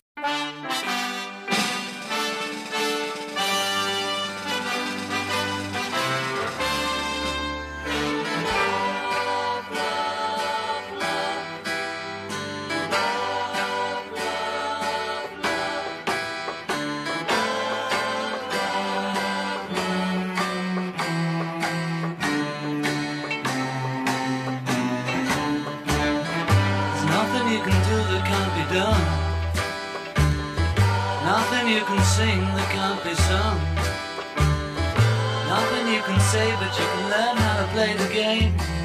Say, 36.33 36.55
but 36.61 36.79
you 36.79 36.85
can 36.85 37.11
learn 37.11 37.37
how 37.39 37.63
to 37.63 37.67
play 37.73 37.95
the 37.95 38.13
game. 38.13 38.78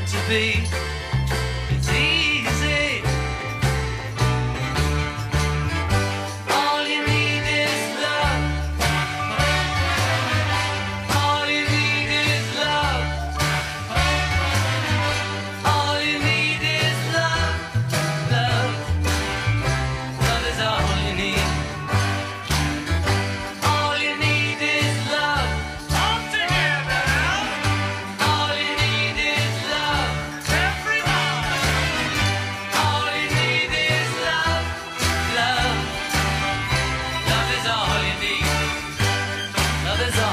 meant 0.00 0.08
to 0.08 0.28
be. 0.28 0.89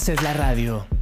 Haces 0.00 0.22
la 0.22 0.32
radio. 0.32 0.99